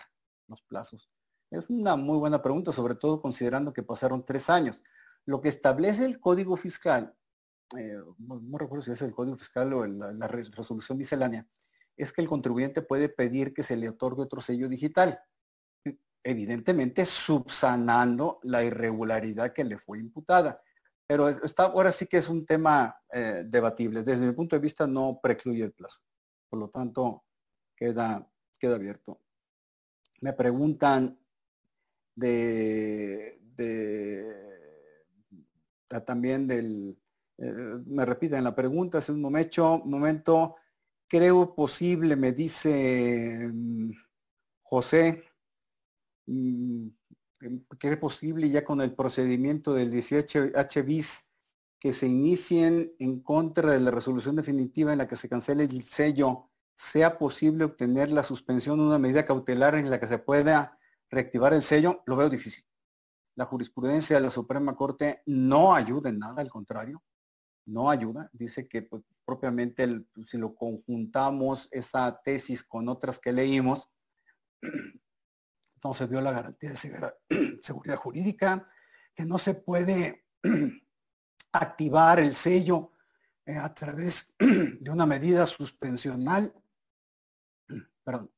[0.49, 1.11] los plazos.
[1.51, 4.83] Es una muy buena pregunta, sobre todo considerando que pasaron tres años.
[5.27, 7.15] Lo que establece el Código Fiscal
[8.19, 11.47] no, recuerdo si es el Código Fiscal o la, resolución miscelánea,
[11.97, 15.21] es que el contribuyente puede pedir que se le otorgue otro sello digital,
[16.23, 20.61] evidentemente subsanando la irregularidad que le fue imputada.
[21.07, 24.03] Pero está, ahora sí que es un tema eh, debatible.
[24.03, 26.01] Desde mi punto de vista no precluye el plazo.
[26.49, 27.25] Por lo tanto,
[27.77, 28.27] queda,
[28.59, 29.21] queda abierto.
[30.21, 31.19] Me preguntan
[32.15, 33.39] de,
[36.07, 36.97] también del,
[37.39, 37.53] eh,
[37.87, 40.57] me repiten la pregunta, hace un momento, momento,
[41.15, 43.93] creo posible, me dice mm,
[44.65, 45.23] José,
[46.27, 46.89] mm,
[47.79, 51.29] creo posible ya con el procedimiento del 18H bis
[51.79, 55.85] que se inicien en contra de la resolución definitiva en la que se cancele el
[55.85, 60.81] sello, sea posible obtener la suspensión de una medida cautelar en la que se pueda
[61.11, 62.65] reactivar el sello, lo veo difícil.
[63.37, 67.05] La jurisprudencia de la Suprema Corte no ayuda en nada, al contrario
[67.67, 68.29] no ayuda.
[68.33, 73.91] Dice que pues, propiamente si lo conjuntamos esa tesis con otras que leímos,
[75.75, 76.77] entonces vio la garantía de
[77.63, 78.69] seguridad jurídica,
[79.15, 80.25] que no se puede
[81.53, 82.93] activar el sello
[83.47, 86.55] eh, a través de una medida suspensional,
[88.03, 88.31] perdón,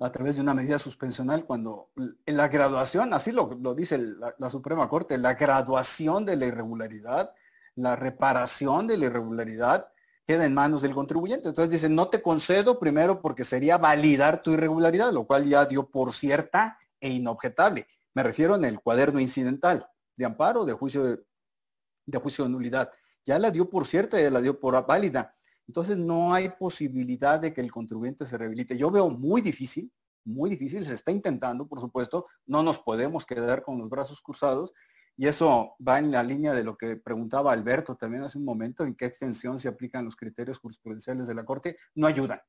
[0.00, 3.98] a través de una medida suspensional cuando en la graduación, así lo, dice
[4.38, 7.32] la Suprema Corte, la graduación de la irregularidad
[7.76, 9.88] la reparación de la irregularidad
[10.26, 11.48] queda en manos del contribuyente.
[11.48, 15.90] Entonces dice, no te concedo primero porque sería validar tu irregularidad, lo cual ya dio
[15.90, 17.86] por cierta e inobjetable.
[18.14, 22.90] Me refiero en el cuaderno incidental de amparo, de juicio de, juicio de nulidad.
[23.26, 25.34] Ya la dio por cierta, ya la dio por válida.
[25.66, 28.76] Entonces no hay posibilidad de que el contribuyente se rehabilite.
[28.76, 29.90] Yo veo muy difícil,
[30.24, 34.72] muy difícil, se está intentando, por supuesto, no nos podemos quedar con los brazos cruzados,
[35.16, 38.84] y eso va en la línea de lo que preguntaba Alberto también hace un momento,
[38.84, 41.76] en qué extensión se aplican los criterios jurisprudenciales de la Corte.
[41.94, 42.40] No ayudan,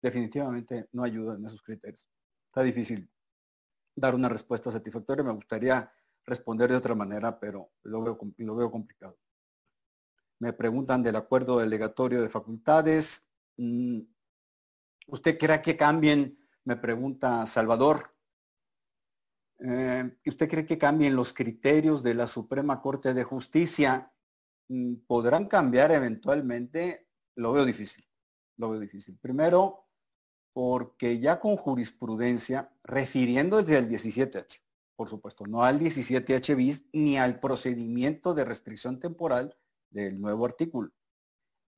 [0.00, 2.08] definitivamente no ayudan esos criterios.
[2.48, 3.10] Está difícil
[3.94, 5.24] dar una respuesta satisfactoria.
[5.24, 5.92] Me gustaría
[6.24, 9.18] responder de otra manera, pero lo veo, lo veo complicado.
[10.38, 13.26] Me preguntan del acuerdo delegatorio de facultades.
[13.56, 14.00] Mm,
[15.08, 16.38] ¿Usted cree que cambien?
[16.64, 18.13] Me pregunta Salvador.
[19.60, 24.12] Eh, ¿Usted cree que cambien los criterios de la Suprema Corte de Justicia?
[24.68, 27.08] Mm, ¿Podrán cambiar eventualmente?
[27.36, 28.04] Lo veo difícil,
[28.56, 29.18] lo veo difícil.
[29.18, 29.86] Primero,
[30.52, 34.60] porque ya con jurisprudencia, refiriendo desde el 17H,
[34.96, 39.56] por supuesto, no al 17H bis ni al procedimiento de restricción temporal
[39.90, 40.92] del nuevo artículo.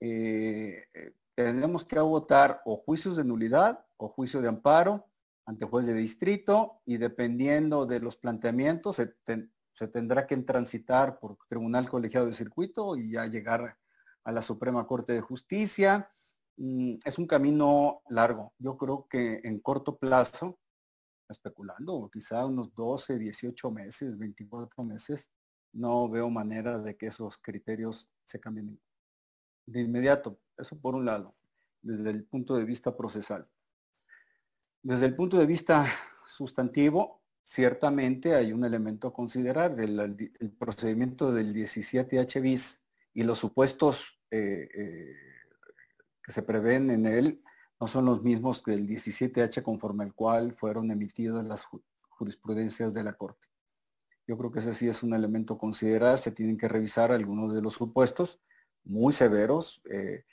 [0.00, 5.06] Eh, eh, tenemos que votar o juicios de nulidad o juicio de amparo
[5.46, 11.88] ante juez de distrito y dependiendo de los planteamientos se, tendrá que transitar por tribunal
[11.88, 13.78] colegiado de circuito y ya llegar
[14.24, 16.10] a la Suprema Corte de Justicia.
[16.56, 18.54] Mm, es un camino largo.
[18.58, 20.58] Yo creo que en corto plazo,
[21.28, 25.30] especulando, quizá unos 12, 18 meses, 24 meses,
[25.72, 28.80] no veo manera de que esos criterios se cambien
[29.66, 30.40] de inmediato.
[30.56, 31.36] Eso por un lado,
[31.82, 33.48] desde el punto de vista procesal.
[34.86, 35.84] Desde el punto de vista
[36.28, 42.80] sustantivo, ciertamente hay un elemento a considerar del procedimiento del 17H bis
[43.12, 45.16] y los supuestos eh, eh,
[46.22, 47.42] que se prevén en él
[47.80, 51.66] no son los mismos que el 17H conforme al cual fueron emitidas las
[52.08, 53.48] jurisprudencias de la Corte.
[54.28, 57.52] Yo creo que ese sí es un elemento a considerar, se tienen que revisar algunos
[57.52, 58.40] de los supuestos
[58.84, 59.82] muy severos.
[59.90, 60.26] Eh,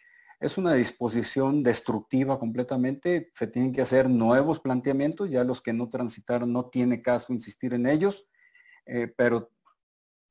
[0.43, 5.89] es una disposición destructiva completamente, se tienen que hacer nuevos planteamientos, ya los que no
[5.89, 8.27] transitaron no tiene caso insistir en ellos,
[8.85, 9.51] eh, pero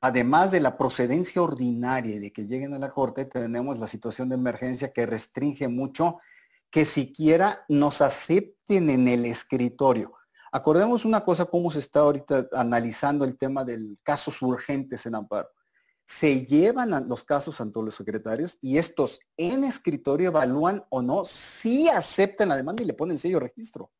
[0.02, 4.34] además de la procedencia ordinaria de que lleguen a la Corte, tenemos la situación de
[4.34, 6.18] emergencia que restringe mucho
[6.70, 10.12] que siquiera nos acepten en el escritorio.
[10.52, 15.48] Acordemos una cosa, cómo se está ahorita analizando el tema del casos urgentes en amparo
[16.04, 21.88] se llevan los casos ante los secretarios y estos en escritorio evalúan o no si
[21.88, 23.90] aceptan la demanda y le ponen sello registro.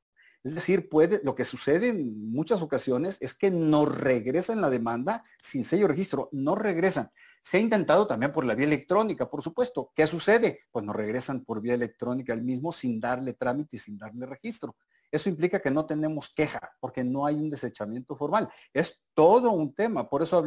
[0.44, 5.22] Es decir, puede, lo que sucede en muchas ocasiones es que no regresan la demanda
[5.40, 7.12] sin sello registro, no regresan.
[7.44, 9.92] Se ha intentado también por la vía electrónica, por supuesto.
[9.94, 10.60] ¿Qué sucede?
[10.72, 14.76] Pues no regresan por vía electrónica al mismo sin darle trámite y sin darle registro.
[15.12, 18.48] Eso implica que no tenemos queja, porque no hay un desechamiento formal.
[18.72, 20.08] Es todo un tema.
[20.08, 20.42] Por eso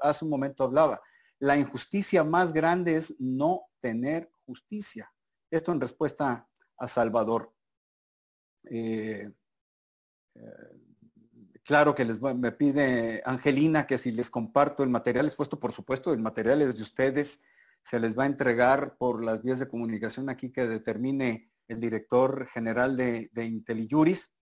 [0.00, 1.00] hace un momento hablaba.
[1.38, 5.08] La injusticia más grande es no tener justicia.
[5.48, 6.48] Esto en respuesta
[6.78, 7.54] a Salvador.
[8.64, 9.30] Eh,
[10.34, 10.40] eh,
[11.62, 16.12] claro que les me pide Angelina que si les comparto el material expuesto, por supuesto,
[16.12, 17.40] el material es de ustedes.
[17.84, 22.46] se les va a entregar por las vías de comunicación aquí que determine el director
[22.46, 24.32] general de, de IntelliJuris,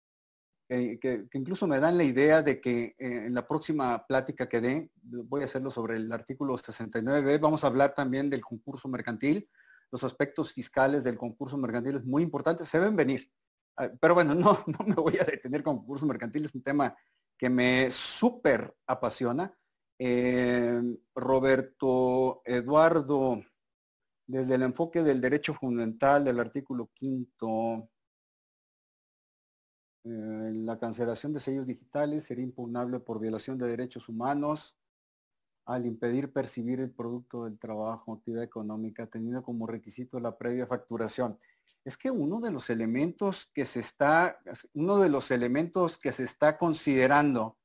[0.70, 4.90] que, incluso me dan la idea de que eh, en la próxima plática que dé,
[5.02, 9.48] voy a hacerlo sobre el artículo 69, vamos a hablar también del concurso mercantil,
[9.90, 13.28] los aspectos fiscales del concurso mercantil es muy importante, se deben venir.
[13.76, 16.96] Ah, pero bueno, no, no me voy a detener con concurso mercantil, es un tema
[17.36, 19.52] que me súper apasiona.
[19.98, 20.80] Eh,
[21.14, 23.42] Roberto Eduardo,
[24.30, 27.90] desde el enfoque del derecho fundamental del artículo quinto,
[30.04, 34.76] eh, la cancelación de sellos digitales sería impugnable por violación de derechos humanos
[35.66, 41.38] al impedir percibir el producto del trabajo, actividad económica, teniendo como requisito la previa facturación.
[41.84, 44.38] Es que uno de los elementos que se está,
[44.74, 47.58] uno de los elementos que se está considerando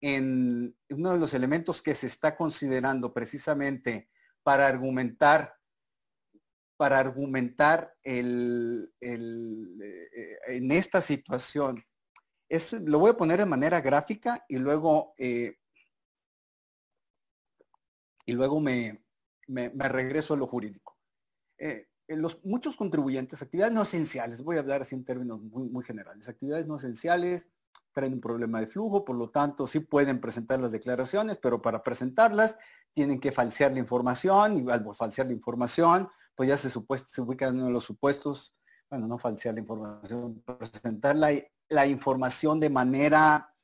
[0.00, 4.08] en, uno de los elementos que se está considerando precisamente
[4.42, 5.54] para argumentar,
[6.82, 11.80] para argumentar el, eh, en esta situación,
[12.48, 15.58] es, lo voy a poner de manera gráfica y luego, eh,
[18.26, 19.00] y luego me,
[19.46, 20.98] regreso a lo jurídico.
[21.56, 25.68] Eh, eh, los, muchos contribuyentes, actividades no esenciales, voy a hablar así en términos muy,
[25.68, 27.46] muy generales, actividades no esenciales
[27.92, 31.84] traen un problema de flujo, por lo tanto sí pueden presentar las declaraciones, pero para
[31.84, 32.58] presentarlas
[32.92, 37.20] tienen que falsear la información y al falsear la información, pues ya se, supuesto, se
[37.20, 38.54] ubican en los supuestos,
[38.90, 43.54] bueno, no falsear la información, presentar la, información de manera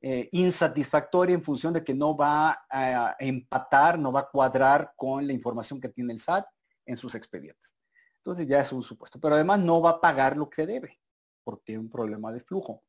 [0.00, 5.26] eh, insatisfactoria en función de que no va a empatar, no va a cuadrar con
[5.26, 6.46] la información que tiene el SAT
[6.86, 7.74] en sus expedientes.
[8.20, 9.18] Entonces ya es un supuesto.
[9.18, 11.00] Pero además no va a pagar lo que debe,
[11.42, 12.82] porque tiene un problema de flujo.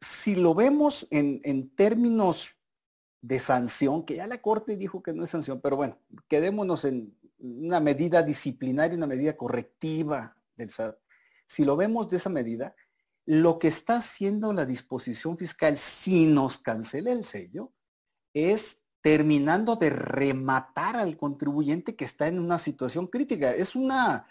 [0.00, 2.56] Si lo vemos en, términos
[3.26, 5.98] de sanción, que ya la Corte dijo que no es sanción, pero bueno,
[6.28, 10.96] quedémonos en una medida disciplinaria, una medida correctiva del SAT.
[11.46, 12.74] Si lo vemos de esa medida,
[13.24, 17.72] lo que está haciendo la disposición fiscal si nos cancela el sello
[18.32, 23.52] es terminando de rematar al contribuyente que está en una situación crítica.
[23.52, 24.26] Es una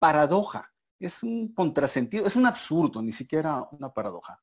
[0.00, 4.42] paradoja, es un contrasentido, es un absurdo, ni siquiera una paradoja.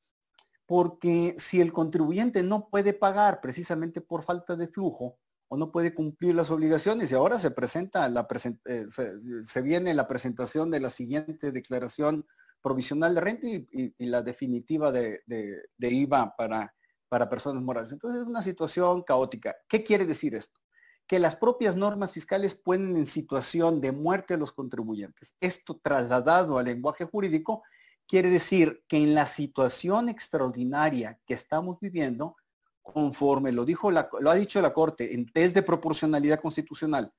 [0.68, 5.92] Porque si el contribuyente no puede pagar precisamente por falta de flujo o no puede
[5.92, 8.28] cumplir las obligaciones y ahora se presenta la
[8.66, 12.24] eh, se, viene la presentación de la siguiente declaración
[12.62, 16.74] provisional de renta y, la definitiva de IVA para
[17.08, 17.92] para personas morales.
[17.92, 19.56] Entonces es una situación caótica.
[19.68, 20.60] ¿Qué quiere decir esto?
[21.06, 25.34] Que las propias normas fiscales ponen en situación de muerte a los contribuyentes.
[25.40, 27.62] Esto trasladado al lenguaje jurídico
[28.08, 32.36] quiere decir que en la situación extraordinaria que estamos viviendo,
[32.82, 37.12] conforme lo, dijo lo ha dicho la Corte en test de proporcionalidad constitucional,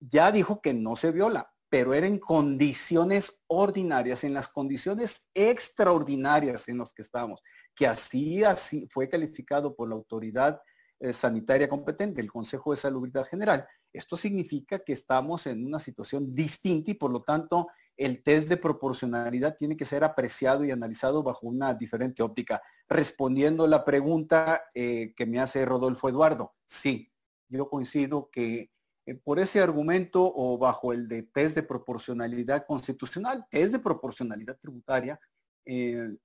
[0.00, 6.68] ya dijo que no se viola, pero era en condiciones ordinarias, en las condiciones extraordinarias
[6.68, 7.42] en las que estamos
[7.78, 10.60] que así, así fue calificado por la autoridad
[10.98, 13.64] eh, sanitaria competente, el Consejo de Salubridad General.
[13.92, 17.68] Esto significa que estamos en una situación distinta y por lo tanto
[17.98, 22.62] el test de proporcionalidad tiene que ser apreciado y analizado bajo una diferente óptica.
[22.88, 27.12] Respondiendo la pregunta eh, que me hace Rodolfo Eduardo, sí,
[27.48, 28.70] yo coincido que
[29.04, 34.56] eh, por ese argumento o bajo el de test de proporcionalidad constitucional, test de proporcionalidad
[34.58, 35.18] tributaria,
[35.66, 36.16] eh,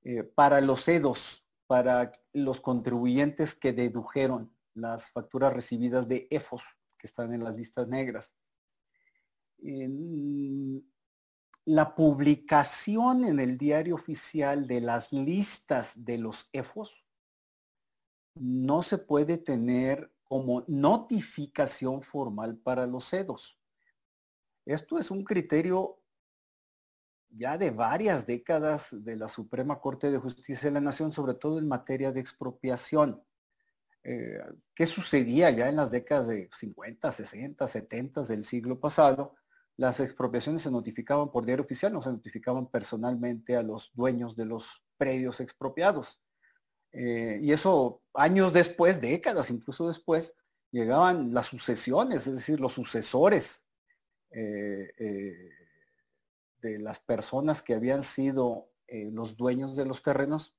[0.05, 6.63] Eh, para los EDOS, para los contribuyentes que dedujeron las facturas recibidas de EFOS,
[6.97, 8.35] que están en las listas negras.
[11.65, 17.03] La publicación en el diario oficial de las listas de los EFOS
[18.35, 23.59] no se puede tener como notificación formal para los EDOS.
[24.65, 25.99] Esto es un criterio
[27.29, 31.59] ya de varias décadas de la Suprema Corte de Justicia de la Nación, sobre todo
[31.59, 33.23] en materia de expropiación.
[34.03, 34.39] Eh,
[34.73, 39.35] ¿Qué sucedía ya en las décadas de 50, 60, 70 del siglo pasado?
[39.77, 44.45] Las expropiaciones se notificaban por diario oficial, no se notificaban personalmente a los dueños de
[44.45, 46.21] los predios expropiados.
[46.93, 50.33] Eh, y eso años después, décadas incluso después,
[50.71, 53.65] llegaban las sucesiones, es decir, los sucesores
[54.31, 54.91] eh,
[56.61, 60.55] de las personas que habían sido eh, los dueños de los terrenos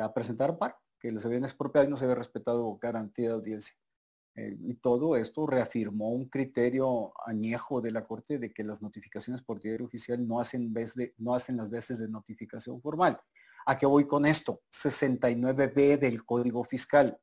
[0.00, 3.74] a presentar par, que les habían expropiado y no se había respetado garantía de audiencia.
[4.36, 9.42] Eh, y todo esto reafirmó un criterio añejo de la Corte de que las notificaciones
[9.42, 10.72] por diario oficial no hacen,
[11.18, 13.20] no hacen las veces de notificación formal.
[13.66, 14.62] ¿A qué voy con esto?
[14.72, 17.18] 69b del Código Fiscal.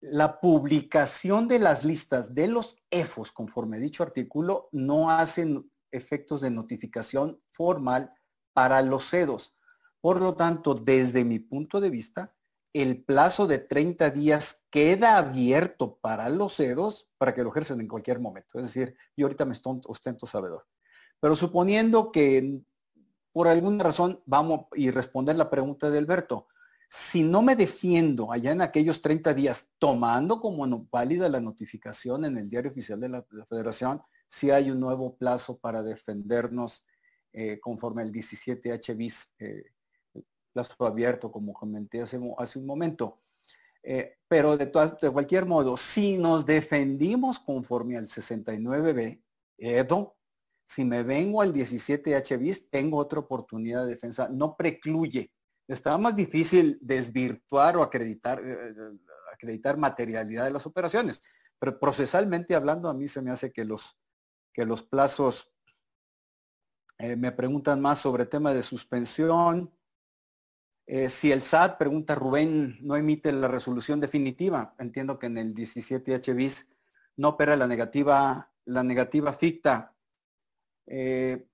[0.00, 6.50] La publicación de las listas de los EFOS, conforme dicho artículo, no hacen efectos de
[6.50, 8.12] notificación formal
[8.52, 9.56] para los CEDOS.
[10.00, 12.35] Por lo tanto, desde mi punto de vista,
[12.82, 17.88] el plazo de 30 días queda abierto para los CEDOS para que lo ejercen en
[17.88, 18.58] cualquier momento.
[18.58, 20.66] Es decir, yo ahorita me ostento sabedor.
[21.20, 22.60] Pero suponiendo que
[23.32, 26.48] por alguna razón vamos y responder la pregunta de Alberto,
[26.88, 32.24] si no me defiendo allá en aquellos 30 días, tomando como no válida la notificación
[32.24, 36.84] en el diario oficial de la Federación, si hay un nuevo plazo para defendernos
[37.32, 39.64] eh, conforme el 17H bis, eh,
[40.56, 43.20] plazo abierto, como comenté hace, un momento.
[43.82, 49.22] Eh, pero de, de, cualquier modo, si nos defendimos conforme al 69B,
[49.58, 50.16] Edo,
[50.66, 54.28] si me vengo al 17H bis, tengo otra oportunidad de defensa.
[54.30, 55.30] No precluye.
[55.68, 58.42] Estaba más difícil desvirtuar o acreditar,
[59.32, 61.20] acreditar materialidad de las operaciones.
[61.58, 63.98] Pero procesalmente hablando, a mí se me hace que los,
[64.52, 65.52] que los plazos
[66.98, 69.70] eh, me preguntan más sobre tema de suspensión.
[70.86, 75.54] Eh, si el SAT, pregunta Rubén, no emite la resolución definitiva, entiendo que en el
[75.54, 76.68] 17H bis
[77.16, 79.94] no opera la negativa, la negativa ficta.
[80.86, 81.46] Eh,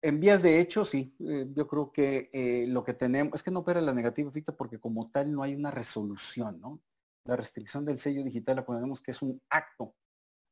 [0.00, 3.80] en vías de hecho, sí, yo creo que lo que tenemos, es que no opera
[3.80, 6.80] la negativa ficta porque como tal no hay una resolución, ¿no?
[7.24, 9.96] La restricción del sello digital la ponemos que es un acto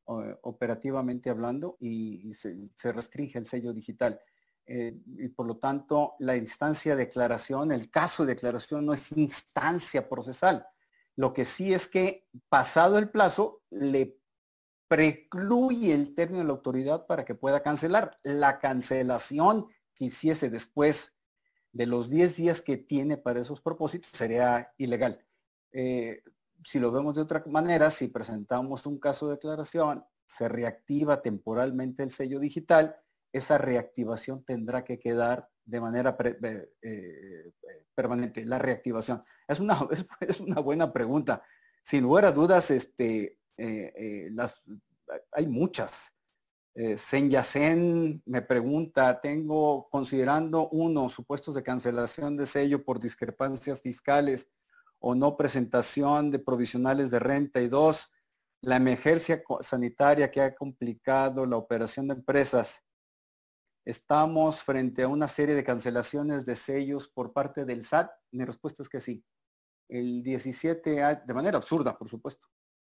[0.07, 4.21] operativamente hablando y, se, restringe el sello digital.
[4.67, 9.13] Eh, y por lo tanto, la instancia de declaración, el caso de declaración no es
[9.13, 10.67] instancia procesal.
[11.15, 14.19] Lo que sí es que pasado el plazo, le
[14.89, 18.19] precluye el término de la autoridad para que pueda cancelar.
[18.23, 21.17] La cancelación que hiciese después
[21.73, 25.25] de los 10 días que tiene para esos propósitos sería ilegal.
[25.73, 26.23] Eh,
[26.65, 32.03] si lo vemos de otra manera, si presentamos un caso de declaración, se reactiva temporalmente
[32.03, 32.97] el sello digital,
[33.33, 37.53] esa reactivación tendrá que quedar de manera eh, eh,
[37.95, 39.23] permanente, la reactivación.
[39.47, 39.79] Es una,
[40.21, 41.43] es, una buena pregunta.
[41.83, 44.63] Sin lugar a dudas, este, eh, las,
[45.33, 46.13] hay muchas.
[46.99, 54.51] Senyacen me pregunta, tengo considerando uno, supuestos de cancelación de sello por discrepancias fiscales
[54.99, 58.13] o no presentación de provisionales de renta y dos,
[58.61, 62.86] la emergencia sanitaria que ha complicado la operación de empresas.
[63.87, 68.11] ¿Estamos frente a una serie de cancelaciones de sellos por parte del SAT?
[68.33, 69.25] Mi respuesta es que sí.
[69.89, 72.49] El 17, de manera absurda, por supuesto.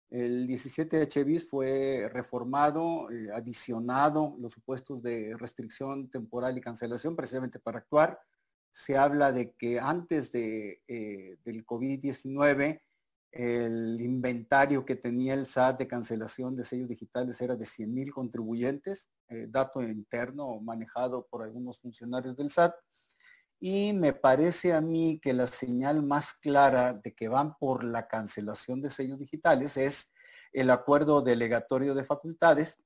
[0.09, 7.59] El 17 HBIS fue reformado, eh, adicionado los supuestos de restricción temporal y cancelación precisamente
[7.59, 8.19] para actuar
[8.77, 12.81] se habla de que antes de, eh, del COVID-19
[13.31, 18.11] el inventario que tenía el SAT de cancelación de sellos digitales era de 100 mil
[18.11, 22.73] contribuyentes, eh, dato interno manejado por algunos funcionarios del SAT.
[23.59, 28.07] Y me parece a mí que la señal más clara de que van por la
[28.07, 30.13] cancelación de sellos digitales es
[30.53, 32.79] el acuerdo delegatorio de facultades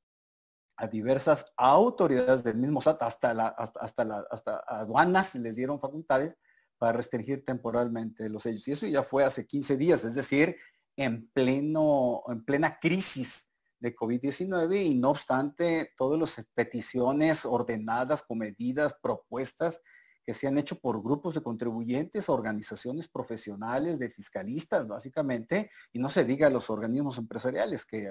[0.77, 6.35] a diversas autoridades del mismo SAT, hasta, la, hasta, la, hasta aduanas les dieron facultades
[6.81, 8.67] para restringir temporalmente los sellos.
[8.67, 10.55] Y eso ya fue hace 15 días, es decir,
[10.95, 13.47] en, pleno, en plena crisis
[13.79, 19.79] de COVID-19 y no obstante todas las peticiones ordenadas, comedidas, propuestas
[20.25, 26.09] que se han hecho por grupos de contribuyentes, organizaciones profesionales, de fiscalistas, básicamente, y no
[26.09, 28.09] se diga los organismos empresariales que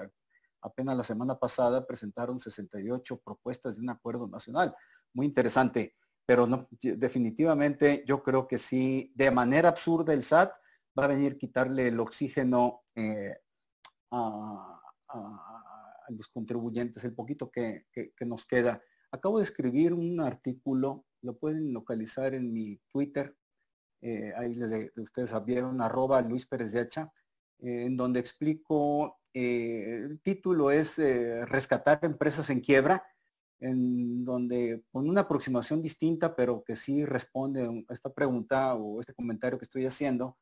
[0.61, 4.73] apenas la semana pasada presentaron 68 propuestas de un acuerdo nacional.
[5.13, 5.97] Muy interesante,
[6.31, 6.47] pero
[6.81, 10.53] definitivamente yo creo que sí, de manera absurda el SAT
[10.97, 13.35] va a venir a quitarle el oxígeno eh,
[14.11, 14.81] a,
[16.07, 17.83] los contribuyentes, el poquito que,
[18.21, 18.81] nos queda.
[19.11, 23.35] Acabo de escribir un artículo, lo pueden localizar en mi Twitter,
[24.01, 27.11] eh, ahí les, ustedes vieron, arroba Luis Pérez de Hacha,
[27.59, 33.03] eh, en donde explico, el título es Rescatar empresas en quiebra,
[33.61, 39.13] en donde con una aproximación distinta, pero que sí responde a esta pregunta o este
[39.13, 40.37] comentario que estoy haciendo,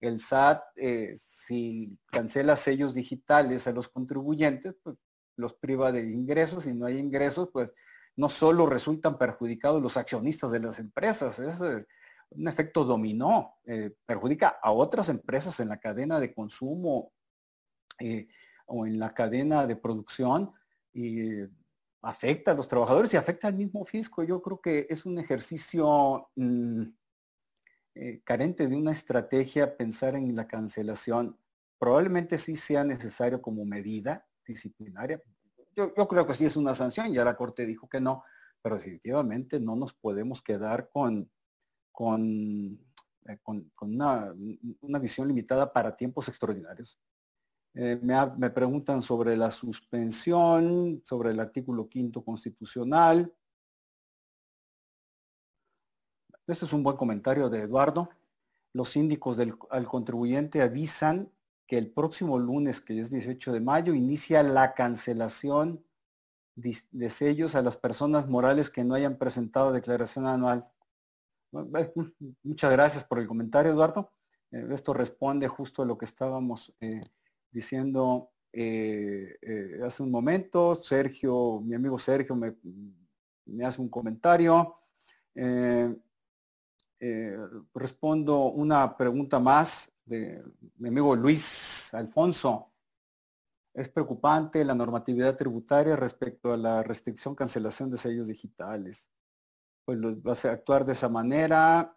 [0.00, 4.96] el SAT, eh, si cancela sellos digitales a los contribuyentes, pues
[5.36, 6.64] los priva de ingresos.
[6.64, 7.70] Si no hay ingresos, pues
[8.16, 11.60] no solo resultan perjudicados los accionistas de las empresas, es
[12.30, 17.12] un efecto dominó, eh, perjudica a otras empresas en la cadena de consumo
[17.98, 18.28] eh,
[18.66, 20.52] o en la cadena de producción
[20.92, 21.42] y
[22.02, 24.22] afecta a los trabajadores y afecta al mismo fisco.
[24.24, 26.82] Yo creo que es un ejercicio mm,
[27.94, 31.38] eh, carente de una estrategia pensar en la cancelación,
[31.78, 35.22] probablemente sí sea necesario como medida disciplinaria.
[35.76, 38.24] Yo, creo que sí es una sanción, ya la Corte dijo que no,
[38.62, 41.30] pero definitivamente no nos podemos quedar con,
[41.90, 42.78] con,
[43.26, 46.98] eh, con, una, visión limitada para tiempos extraordinarios.
[47.74, 53.32] Eh, me, preguntan sobre la suspensión, sobre el artículo quinto constitucional.
[56.46, 58.10] Este es un buen comentario de Eduardo.
[58.74, 61.30] Los síndicos del, al contribuyente avisan
[61.66, 65.82] que el próximo lunes, que es 18 de mayo, inicia la cancelación
[66.54, 70.68] de sellos a las personas morales que no hayan presentado declaración anual.
[72.42, 74.12] Muchas gracias por el comentario, Eduardo.
[74.50, 77.00] Eh, esto responde justo a lo que estábamos eh,
[77.52, 79.38] diciendo eh,
[79.84, 80.74] hace un momento.
[80.74, 82.54] Sergio, mi amigo Sergio me,
[83.64, 84.76] hace un comentario.
[85.34, 85.94] Eh,
[87.74, 90.42] respondo una pregunta más de
[90.76, 92.72] mi amigo Luis Alfonso.
[93.74, 99.10] Es preocupante la normatividad tributaria respecto a la restricción cancelación de sellos digitales.
[99.84, 101.96] Pues vas a actuar de esa manera.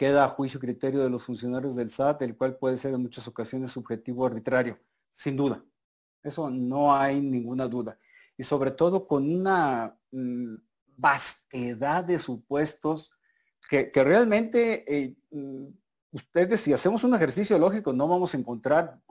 [0.00, 3.28] Queda a juicio criterio de los funcionarios del SAT, el cual puede ser en muchas
[3.28, 4.78] ocasiones subjetivo arbitrario.
[5.12, 5.62] Sin duda.
[6.22, 7.98] Eso no hay ninguna duda.
[8.34, 10.54] Y sobre todo con una mm,
[10.96, 13.12] vastedad de supuestos
[13.68, 15.66] que, realmente eh, mm,
[16.12, 19.02] ustedes, si hacemos un ejercicio lógico, no vamos a encontrar,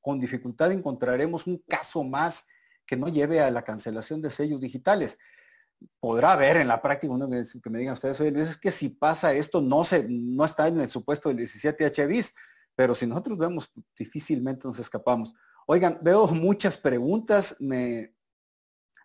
[0.00, 2.46] con dificultad encontraremos un caso más
[2.86, 5.18] que no lleve a la cancelación de sellos digitales.
[6.00, 9.32] Podrá haber en la práctica uno que me digan ustedes, oye, es que si pasa
[9.32, 12.32] esto, no, se, no está en el supuesto del 17 HBIS,
[12.74, 15.34] pero si nosotros vemos, difícilmente nos escapamos.
[15.66, 18.14] Oigan, veo muchas preguntas, me,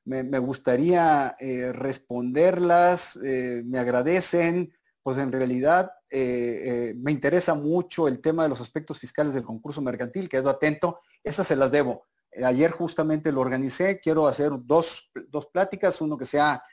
[0.06, 4.73] me, gustaría eh, responderlas, eh, me agradecen,
[5.03, 9.81] pues en realidad eh, me interesa mucho el tema de los aspectos fiscales del concurso
[9.81, 12.06] mercantil, quedo atento, esas se las debo.
[12.44, 16.64] Ayer justamente lo organicé, quiero hacer dos, dos pláticas, uno que sea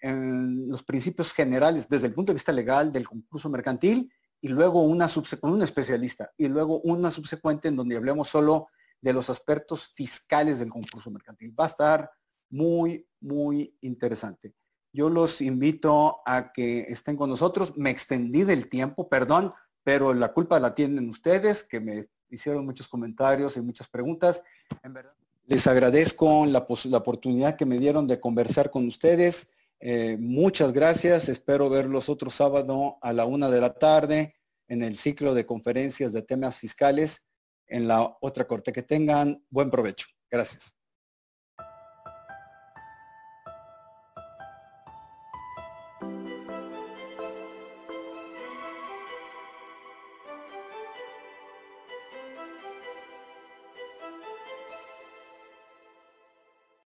[0.00, 4.82] en los principios generales desde el punto de vista legal del concurso mercantil y luego
[4.82, 5.08] una
[5.40, 8.68] con un especialista y luego una subsecuente en donde hablemos solo
[9.00, 11.54] de los aspectos fiscales del concurso mercantil.
[11.58, 12.10] Va a estar
[12.50, 14.54] muy, muy interesante.
[14.92, 17.76] Yo los invito a que estén con nosotros.
[17.76, 19.52] Me extendí del tiempo, perdón,
[19.82, 24.42] pero la culpa la tienen ustedes, que me hicieron muchos comentarios y muchas preguntas.
[24.82, 25.12] En verdad,
[25.46, 29.52] les agradezco la, oportunidad que me dieron de conversar con ustedes.
[29.78, 31.28] Eh, muchas gracias.
[31.28, 34.34] Espero verlos otro sábado a la una de la tarde
[34.66, 37.28] en el ciclo de conferencias de temas fiscales
[37.68, 38.72] en la otra corte.
[38.72, 40.08] Que tengan buen provecho.
[40.28, 40.75] Gracias.